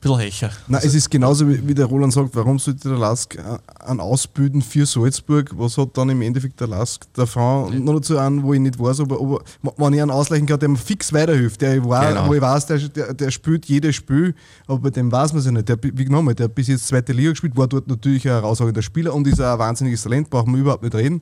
[0.00, 0.50] bisschen hecher.
[0.66, 3.36] Nein, es ist genauso wie, der Roland sagt, warum sollte der Lask
[3.80, 5.50] an ausbilden für Salzburg?
[5.56, 7.84] Was hat dann im Endeffekt der Lask davon?
[7.84, 9.44] Noch dazu an, wo ich nicht weiß, ob, ob
[9.78, 12.28] wenn ich einen ausleichen kann, der mir fix weiterhilft, der war, genau.
[12.28, 14.34] wo ich weiß, der, der, der spielt jedes Spiel,
[14.66, 15.68] aber bei dem weiß man es ja nicht.
[15.68, 18.82] Der, wie nochmal, der hat bis jetzt zweite Liga gespielt, war dort natürlich ein herausragender
[18.82, 21.14] Spieler und ist ein wahnsinniges Talent, brauchen wir überhaupt nicht reden.
[21.14, 21.20] Mhm.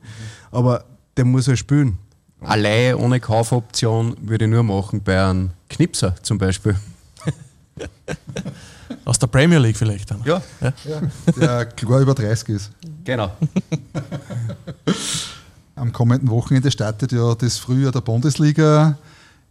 [0.50, 0.84] Aber
[1.16, 1.98] der muss ja spielen.
[2.40, 6.76] Allein ohne Kaufoption würde ich nur machen bei einem Knipser zum Beispiel.
[9.04, 10.22] Aus der Premier League vielleicht dann.
[10.24, 10.72] Ja, ja.
[10.84, 11.00] ja
[11.36, 12.70] der klar über 30 ist.
[13.04, 13.32] Genau.
[15.74, 18.96] Am kommenden Wochenende startet ja das Frühjahr der Bundesliga.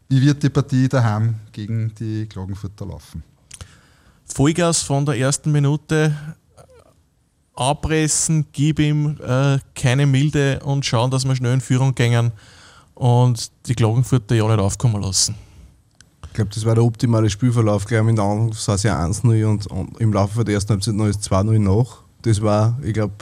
[0.10, 3.24] Wie wird die Partie daheim gegen die Klagenfurter laufen?
[4.26, 6.16] Vollgas von der ersten Minute
[7.54, 12.32] abpressen, gib ihm äh, keine Milde und schauen, dass wir schnell in Führung gehen
[12.96, 15.36] und die Klagenfurter ja nicht aufkommen lassen.
[16.36, 17.86] Ich glaube, das war der optimale Spielverlauf.
[17.86, 20.94] Gleich in der Anfang sah es ja 1-0 und, und, im Laufe der ersten Halbzeit
[20.94, 22.04] noch ist 2-0 nach.
[22.24, 23.14] Das war, ich glaube,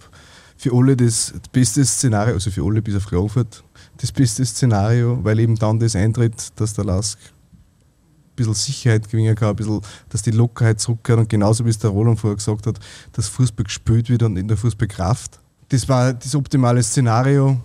[0.57, 3.64] für alle das, beste Szenario, also für alle bis auf Klagenfurt,
[3.97, 9.36] das beste Szenario, weil eben dann das eintritt, dass der Lask ein bisschen Sicherheit gewinnen
[9.36, 12.66] kann, ein bisschen, dass die Lockerheit zurückkehrt und genauso wie es der Roland vorher gesagt
[12.66, 12.80] hat,
[13.11, 15.39] dass Fußball gespielt wird und in der Fußballkraft.
[15.70, 17.61] Das war das optimale Szenario.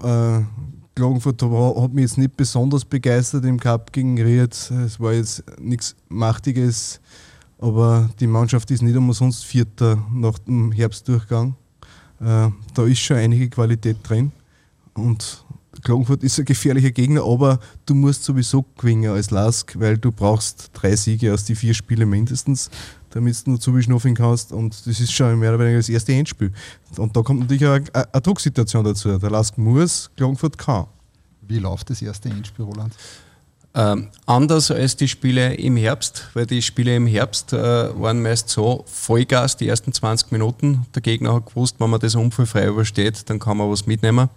[0.00, 0.42] Äh,
[0.94, 4.52] Klagenfurt hat mich jetzt nicht besonders begeistert im Cup gegen Ried.
[4.52, 7.00] Es war jetzt nichts Machtiges,
[7.58, 11.54] aber die Mannschaft ist nicht umsonst Vierter nach dem Herbstdurchgang.
[12.20, 14.32] Äh, da ist schon einige Qualität drin
[14.94, 15.44] und
[15.82, 20.70] Klagenfurt ist ein gefährlicher Gegner, aber du musst sowieso gewinnen als Lask, weil du brauchst
[20.74, 22.70] drei Siege aus die vier Spiele mindestens
[23.12, 24.52] damit du nur zuschnuffeln kannst.
[24.52, 26.52] Und das ist schon mehr oder weniger das erste Endspiel.
[26.96, 29.16] Und da kommt natürlich auch eine, eine Drucksituation dazu.
[29.18, 30.86] Der Lask muss, Klagenfurt kann.
[31.42, 32.94] Wie läuft das erste Endspiel, Roland?
[33.74, 38.50] Ähm, anders als die Spiele im Herbst, weil die Spiele im Herbst äh, waren meist
[38.50, 40.86] so Vollgas die ersten 20 Minuten.
[40.94, 44.28] Der Gegner hat gewusst, wenn man das unfallfrei übersteht, dann kann man was mitnehmen.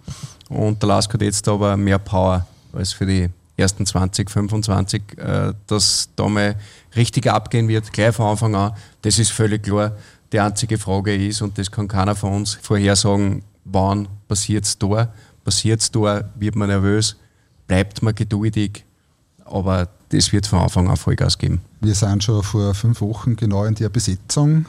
[0.48, 5.52] Und der Lask hat jetzt aber mehr Power als für die ersten 20, 25, äh,
[5.66, 6.56] dass da mal
[6.94, 8.72] richtig abgehen wird, gleich von Anfang an.
[9.02, 9.92] Das ist völlig klar.
[10.32, 15.12] Die einzige Frage ist, und das kann keiner von uns vorhersagen, wann passiert es da?
[15.44, 16.28] Passiert es da?
[16.34, 17.16] Wird man nervös?
[17.66, 18.84] Bleibt man geduldig?
[19.44, 21.60] Aber das wird von Anfang an Vollgas geben.
[21.80, 24.66] Wir sind schon vor fünf Wochen genau in der Besetzung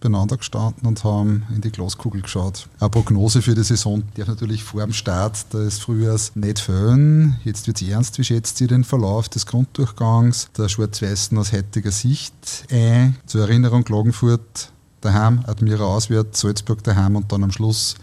[0.00, 2.68] beieinander gestanden und haben in die Glaskugel geschaut.
[2.80, 7.38] Eine Prognose für die Saison darf natürlich vor dem Start des Frühjahrs nicht fehlen.
[7.44, 8.18] Jetzt wird es ernst.
[8.18, 13.16] Wie schätzt ihr den Verlauf des Grunddurchgangs der Schwarz-Weißen aus heutiger Sicht ein?
[13.26, 17.96] Zur Erinnerung, Klagenfurt daheim, Admira auswärts, Salzburg daheim und dann am Schluss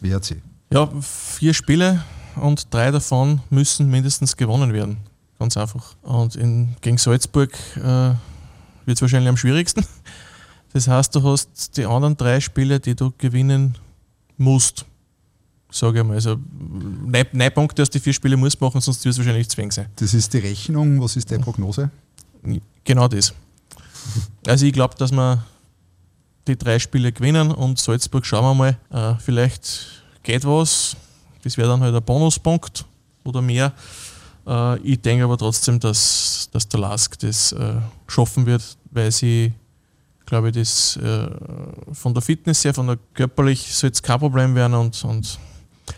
[0.00, 0.36] WRC.
[0.72, 2.02] Ja, vier Spiele
[2.36, 4.98] und drei davon müssen mindestens gewonnen werden.
[5.38, 5.94] Ganz einfach.
[6.02, 9.84] Und in, gegen Salzburg äh, wird es wahrscheinlich am schwierigsten.
[10.74, 13.78] Das heißt, du hast die anderen drei Spiele, die du gewinnen
[14.36, 14.84] musst.
[15.70, 16.14] Sage ich mal.
[16.14, 16.36] Also,
[17.06, 19.86] neun, Punkte aus die vier Spiele musst machen, sonst wird es wahrscheinlich zwingen sein.
[19.94, 21.00] Das ist die Rechnung.
[21.00, 21.90] Was ist deine Prognose?
[22.82, 23.32] Genau das.
[24.48, 25.44] Also, ich glaube, dass wir
[26.48, 29.14] die drei Spiele gewinnen und Salzburg schauen wir mal.
[29.14, 30.96] Äh, vielleicht geht was.
[31.44, 32.84] Das wäre dann halt ein Bonuspunkt
[33.22, 33.72] oder mehr.
[34.44, 37.76] Äh, ich denke aber trotzdem, dass, dass der Lask das äh,
[38.08, 39.52] schaffen wird, weil sie
[40.26, 41.28] glaube ich, das äh,
[41.92, 45.38] von der Fitness her, von der körperlich soll es kein Problem werden und, und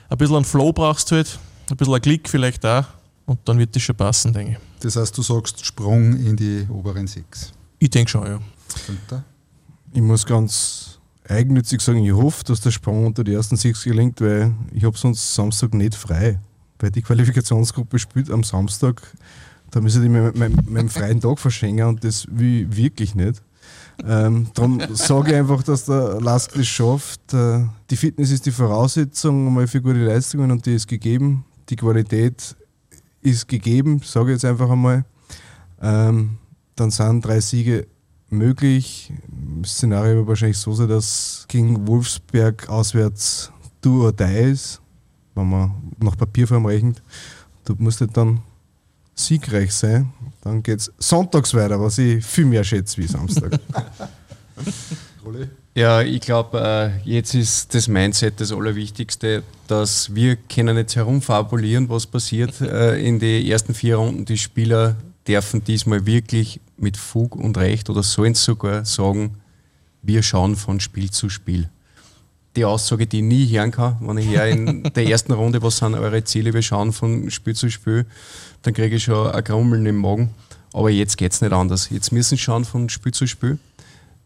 [0.08, 1.38] ein bisschen einen Flow brauchst du halt,
[1.70, 2.84] ein bisschen ein Klick vielleicht auch
[3.26, 4.58] und dann wird das schon passen, denke ich.
[4.80, 7.52] Das heißt, du sagst Sprung in die oberen sechs.
[7.78, 8.40] Ich denke schon, ja.
[8.86, 9.24] Günther?
[9.92, 10.98] Ich muss ganz
[11.28, 14.96] eigennützig sagen, ich hoffe, dass der Sprung unter die ersten sechs gelingt, weil ich habe
[14.96, 16.38] sonst Samstag nicht frei.
[16.78, 19.02] Weil die Qualifikationsgruppe spielt am Samstag,
[19.70, 23.42] da müssen die meinen, meinen, meinen freien Tag verschenken und das will ich wirklich nicht.
[24.04, 27.32] Ähm, darum sage ich einfach, dass der Lask das schafft.
[27.32, 31.44] Äh, die Fitness ist die Voraussetzung mal für gute Leistungen und die ist gegeben.
[31.68, 32.56] Die Qualität
[33.22, 35.04] ist gegeben, sage ich jetzt einfach einmal.
[35.80, 36.38] Ähm,
[36.76, 37.86] dann sind drei Siege
[38.28, 39.12] möglich.
[39.62, 44.80] Das Szenario wird wahrscheinlich so sein, dass gegen Wolfsberg auswärts du oder die ist,
[45.34, 47.02] wenn man nach Papierform rechnet.
[47.64, 48.40] Du musst halt dann
[49.16, 50.12] siegreich sein.
[50.42, 53.58] Dann geht es sonntags weiter, was ich viel mehr schätze wie Samstag.
[55.74, 56.58] Ja, ich glaube,
[57.04, 62.98] äh, jetzt ist das Mindset das Allerwichtigste, dass wir können jetzt herumfabulieren, was passiert äh,
[62.98, 64.24] in den ersten vier Runden.
[64.24, 64.96] Die Spieler
[65.28, 69.36] dürfen diesmal wirklich mit Fug und Recht oder sollen sogar sagen,
[70.00, 71.68] wir schauen von Spiel zu Spiel.
[72.56, 75.76] Die Aussage, die ich nie hören kann, wenn ich her in der ersten Runde, was
[75.76, 78.06] sind eure Ziele, wir schauen von Spiel zu Spiel,
[78.62, 80.30] dann kriege ich schon ein Grummeln im Magen.
[80.72, 81.88] Aber jetzt geht es nicht anders.
[81.90, 83.58] Jetzt müssen sie schauen von Spiel zu Spiel.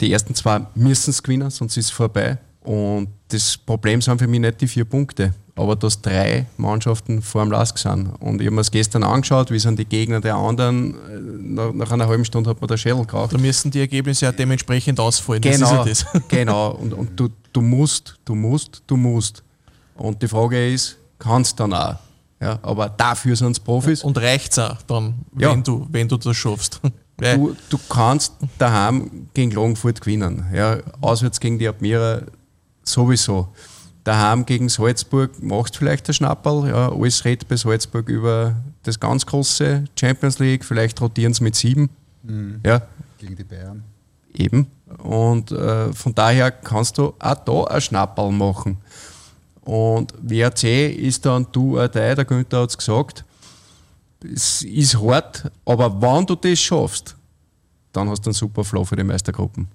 [0.00, 2.38] Die ersten zwei müssen es gewinnen, sonst ist es vorbei.
[2.62, 7.42] Und das Problem sind für mich nicht die vier Punkte, aber dass drei Mannschaften vor
[7.42, 8.08] dem Lask sind.
[8.20, 11.54] Und ich habe mir das gestern angeschaut, wie sind die Gegner der anderen.
[11.54, 13.32] Nach, nach einer halben Stunde hat man der Schädel geraucht.
[13.32, 15.40] Da müssen die Ergebnisse ja dementsprechend ausfallen.
[15.40, 15.94] Genau, ja
[16.28, 16.70] genau.
[16.72, 19.42] Und, und du, du musst, du musst, du musst.
[19.94, 21.96] Und die Frage ist, kannst du dann auch?
[22.40, 24.02] Ja, aber dafür sind es Profis.
[24.02, 25.52] Und reicht es auch dann, Ja.
[25.52, 26.80] wenn, du, wenn du das schaffst.
[27.22, 30.46] Du, du kannst daheim gegen Klagenfurt gewinnen.
[30.54, 32.22] Ja, auswärts gegen die Admira
[32.82, 33.48] sowieso.
[34.04, 36.68] Daheim gegen Salzburg machst vielleicht ein Schnapperl.
[36.68, 40.64] Ja, alles redet bei Salzburg über das ganz große Champions League.
[40.64, 41.90] Vielleicht rotieren sie mit sieben.
[42.64, 42.80] Ja,
[43.18, 43.84] Gegen die Bayern.
[44.32, 44.66] eben.
[44.98, 48.78] Und äh, von daher kannst du auch da ein Schnapperl machen.
[49.62, 53.24] Und WRC ist dann du die, der Günther hat es gesagt.
[54.22, 57.16] Es ist hart, aber wenn du das schaffst,
[57.92, 59.68] dann hast du einen super Flow für die Meistergruppen.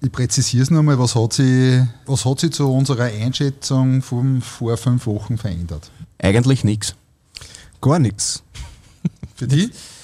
[0.00, 4.76] Ich präzisiere es nochmal, was hat sich, was hat sich zu unserer Einschätzung von vor
[4.76, 5.90] fünf Wochen verändert?
[6.18, 6.94] Eigentlich nichts.
[7.80, 8.42] Gar nichts.
[9.34, 9.70] Für die?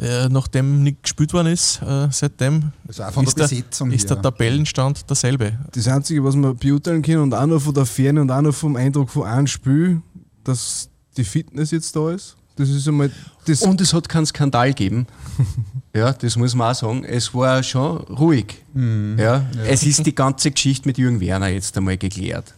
[0.00, 4.08] äh, nachdem nicht gespielt worden ist, äh, seitdem Also auch von ist, der der, ist
[4.10, 4.22] der.
[4.22, 5.58] Tabellenstand derselbe.
[5.72, 8.54] Das Einzige, was wir beurteilen können und auch noch von der Ferne und auch noch
[8.54, 10.00] vom Eindruck von einem Spiel,
[10.42, 12.36] dass die Fitness jetzt da ist.
[12.56, 13.10] Das ist einmal
[13.46, 13.62] das.
[13.62, 15.06] Und es hat keinen Skandal gegeben.
[15.92, 17.02] Ja, das muss man auch sagen.
[17.04, 18.62] Es war schon ruhig.
[19.18, 22.54] Ja, Es ist die ganze Geschichte mit Jürgen Werner jetzt einmal geklärt.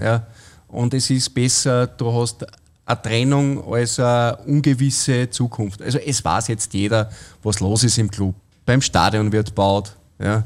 [0.00, 0.26] Ja.
[0.66, 2.46] Und es ist besser, du hast
[2.86, 5.82] eine Trennung als eine ungewisse Zukunft.
[5.82, 7.10] Also es weiß jetzt jeder,
[7.42, 8.34] was los ist im Club.
[8.66, 9.96] Beim Stadion wird gebaut.
[10.18, 10.44] Ja.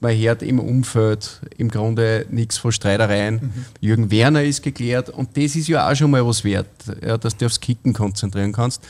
[0.00, 3.52] Man hört im Umfeld im Grunde nichts von Streitereien.
[3.80, 6.68] Jürgen Werner ist geklärt und das ist ja auch schon mal was wert,
[7.04, 8.82] ja, dass du aufs Kicken konzentrieren kannst.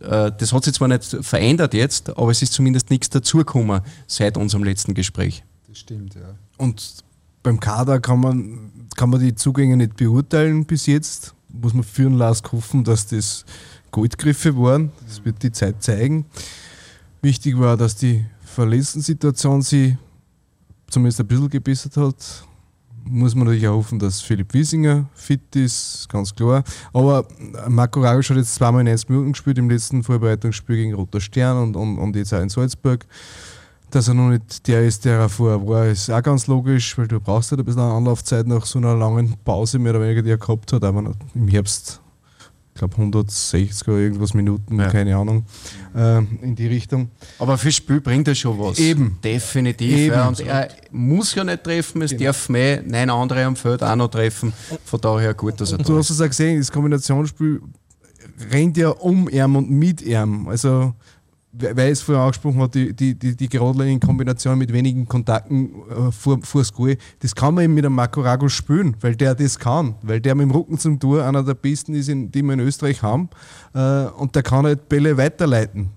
[0.00, 4.36] Äh, Das hat sich zwar nicht verändert jetzt, aber es ist zumindest nichts dazugekommen seit
[4.36, 5.42] unserem letzten Gespräch.
[5.66, 6.34] Das stimmt, ja.
[6.58, 6.96] Und
[7.42, 11.34] beim Kader kann man, kann man die Zugänge nicht beurteilen bis jetzt.
[11.60, 13.44] Muss man für den Lask hoffen, dass das
[13.90, 14.90] Goldgriffe waren.
[15.06, 16.26] Das wird die Zeit zeigen.
[17.22, 19.96] Wichtig war, dass die Verletzten-Situation sie
[20.88, 22.44] zumindest ein bisschen gebessert hat.
[23.04, 26.64] Muss man natürlich auch hoffen, dass Philipp Wiesinger fit ist, ganz klar.
[26.92, 27.26] Aber
[27.68, 31.58] Marco Ragosch hat jetzt zweimal in 90 Minuten gespielt im letzten Vorbereitungsspiel gegen Roter Stern
[31.58, 33.06] und, und, und jetzt auch in Salzburg.
[33.94, 37.06] Dass er noch nicht der ist, der er vorher war, ist auch ganz logisch, weil
[37.06, 40.30] du brauchst halt ein bisschen Anlaufzeit nach so einer langen Pause, mehr oder weniger, die
[40.30, 40.82] er gehabt hat.
[40.82, 42.00] Aber im Herbst
[42.74, 44.90] ich glaube 160 oder irgendwas Minuten, ja.
[44.90, 45.44] keine Ahnung,
[45.94, 47.08] äh, in die Richtung.
[47.38, 48.80] Aber fürs Spiel bringt er schon was.
[48.80, 49.16] Eben.
[49.22, 49.96] Definitiv.
[49.96, 50.12] Eben.
[50.12, 50.26] Ja.
[50.26, 52.24] Und er muss ja nicht treffen, es genau.
[52.24, 54.52] darf mehr neun andere am Feld auch noch treffen.
[54.84, 57.60] Von daher gut, dass er und Du hast es auch gesehen, das Kombinationsspiel
[58.50, 60.48] rennt ja um ihm und mit ihm.
[60.48, 60.94] Also
[61.56, 66.10] weil es vorher angesprochen hat, die, die, die, die in Kombination mit wenigen Kontakten äh,
[66.10, 66.62] vor, vor
[67.20, 70.34] das kann man eben mit einem Marco Rago spielen, weil der das kann, weil der
[70.34, 73.28] mit dem Rücken zum Tor einer der besten ist, in, die wir in Österreich haben.
[73.72, 75.90] Äh, und der kann halt Bälle weiterleiten.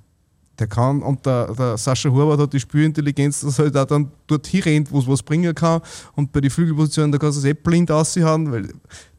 [0.60, 4.12] Der kann, und der, der Sascha Horvath hat die Spielintelligenz, dass er halt auch dann
[4.26, 5.82] dort hinrennt, wo es was bringen kann.
[6.16, 8.70] Und bei den Flügelpositionen, da kannst du es eh blind aussehen, weil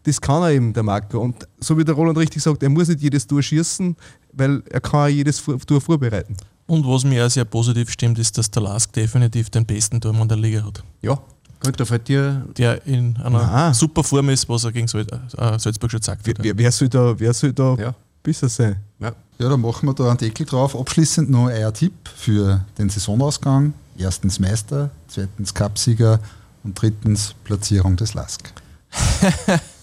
[0.09, 1.21] das kann er eben, der Marco.
[1.21, 3.95] Und so wie der Roland richtig sagt, er muss nicht jedes Tor schießen,
[4.33, 6.37] weil er kann auch jedes Tor vorbereiten.
[6.67, 10.29] Und was mir auch sehr positiv stimmt, ist, dass der Lask definitiv den besten Tormann
[10.29, 10.83] der Liga hat.
[11.03, 11.19] Ja,
[11.63, 12.47] gut, da fällt dir.
[12.57, 13.75] Der in einer Nein.
[13.75, 16.37] super Form ist, was er gegen äh, Salzburg schon gesagt hat.
[16.39, 17.95] Wer, wer soll da, wer soll da ja.
[18.23, 18.77] besser sein?
[18.99, 19.13] Ja.
[19.39, 20.75] ja, dann machen wir da einen Deckel drauf.
[20.75, 23.73] Abschließend noch ein Tipp für den Saisonausgang.
[23.97, 26.21] Erstens Meister, zweitens Cupsieger
[26.65, 28.53] und drittens Platzierung des Lask.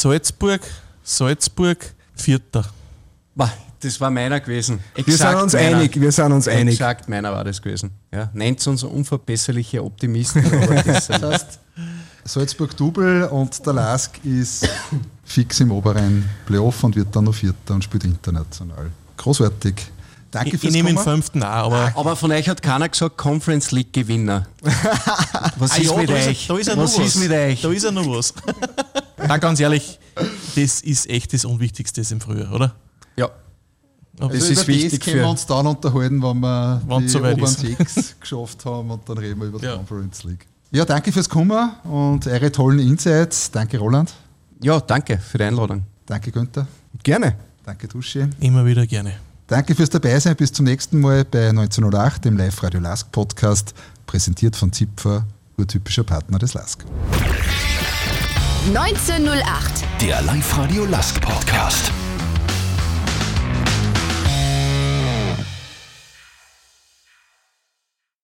[0.00, 0.60] Salzburg,
[1.02, 2.64] Salzburg, Vierter.
[3.84, 4.80] Das war meiner gewesen.
[4.94, 5.76] Exakt wir sind uns meiner.
[5.76, 6.74] einig, wir sind uns einig.
[6.74, 7.90] Exakt meiner war das gewesen.
[8.10, 10.42] Ja, nennt uns unverbesserliche Optimisten.
[10.86, 11.58] das heißt,
[12.24, 14.66] Salzburg Double und der Lask ist
[15.24, 18.90] fix im oberen Playoff und wird dann noch Vierter und spielt international.
[19.18, 19.74] Großartig.
[20.34, 21.92] Danke fürs Ich, ich nehme den fünften auch, aber.
[21.94, 24.46] Aber von euch hat keiner gesagt Conference League Gewinner.
[25.56, 26.26] Was ah, ist ja, mit da euch?
[26.26, 27.62] Ist, da ist ja was, was ist mit euch?
[27.62, 28.34] Da ist ja noch was.
[29.16, 30.00] Na, ganz ehrlich,
[30.56, 32.74] das ist echt das Unwichtigste im Frühjahr, oder?
[33.16, 33.30] Ja.
[34.18, 34.98] Also das ist wichtig.
[34.98, 38.90] Das können wir uns dann unterhalten, wenn wir wenn die so oberen sechs geschafft haben
[38.90, 39.76] und dann reden wir über die ja.
[39.76, 40.46] Conference League.
[40.72, 43.50] Ja, danke fürs Kommen und eure tollen Insights.
[43.52, 44.12] Danke, Roland.
[44.60, 45.84] Ja, danke für die Einladung.
[46.06, 46.66] Danke, Günther.
[47.02, 47.36] Gerne.
[47.64, 48.26] Danke, Duschi.
[48.40, 49.14] Immer wieder gerne.
[49.46, 50.36] Danke fürs Dabeisein.
[50.36, 53.74] Bis zum nächsten Mal bei 1908, dem Live-Radio Lask Podcast,
[54.06, 55.26] präsentiert von Zipfer,
[55.58, 56.84] urtypischer Partner des Lask.
[58.68, 61.92] 1908, der Live-Radio Lask Podcast.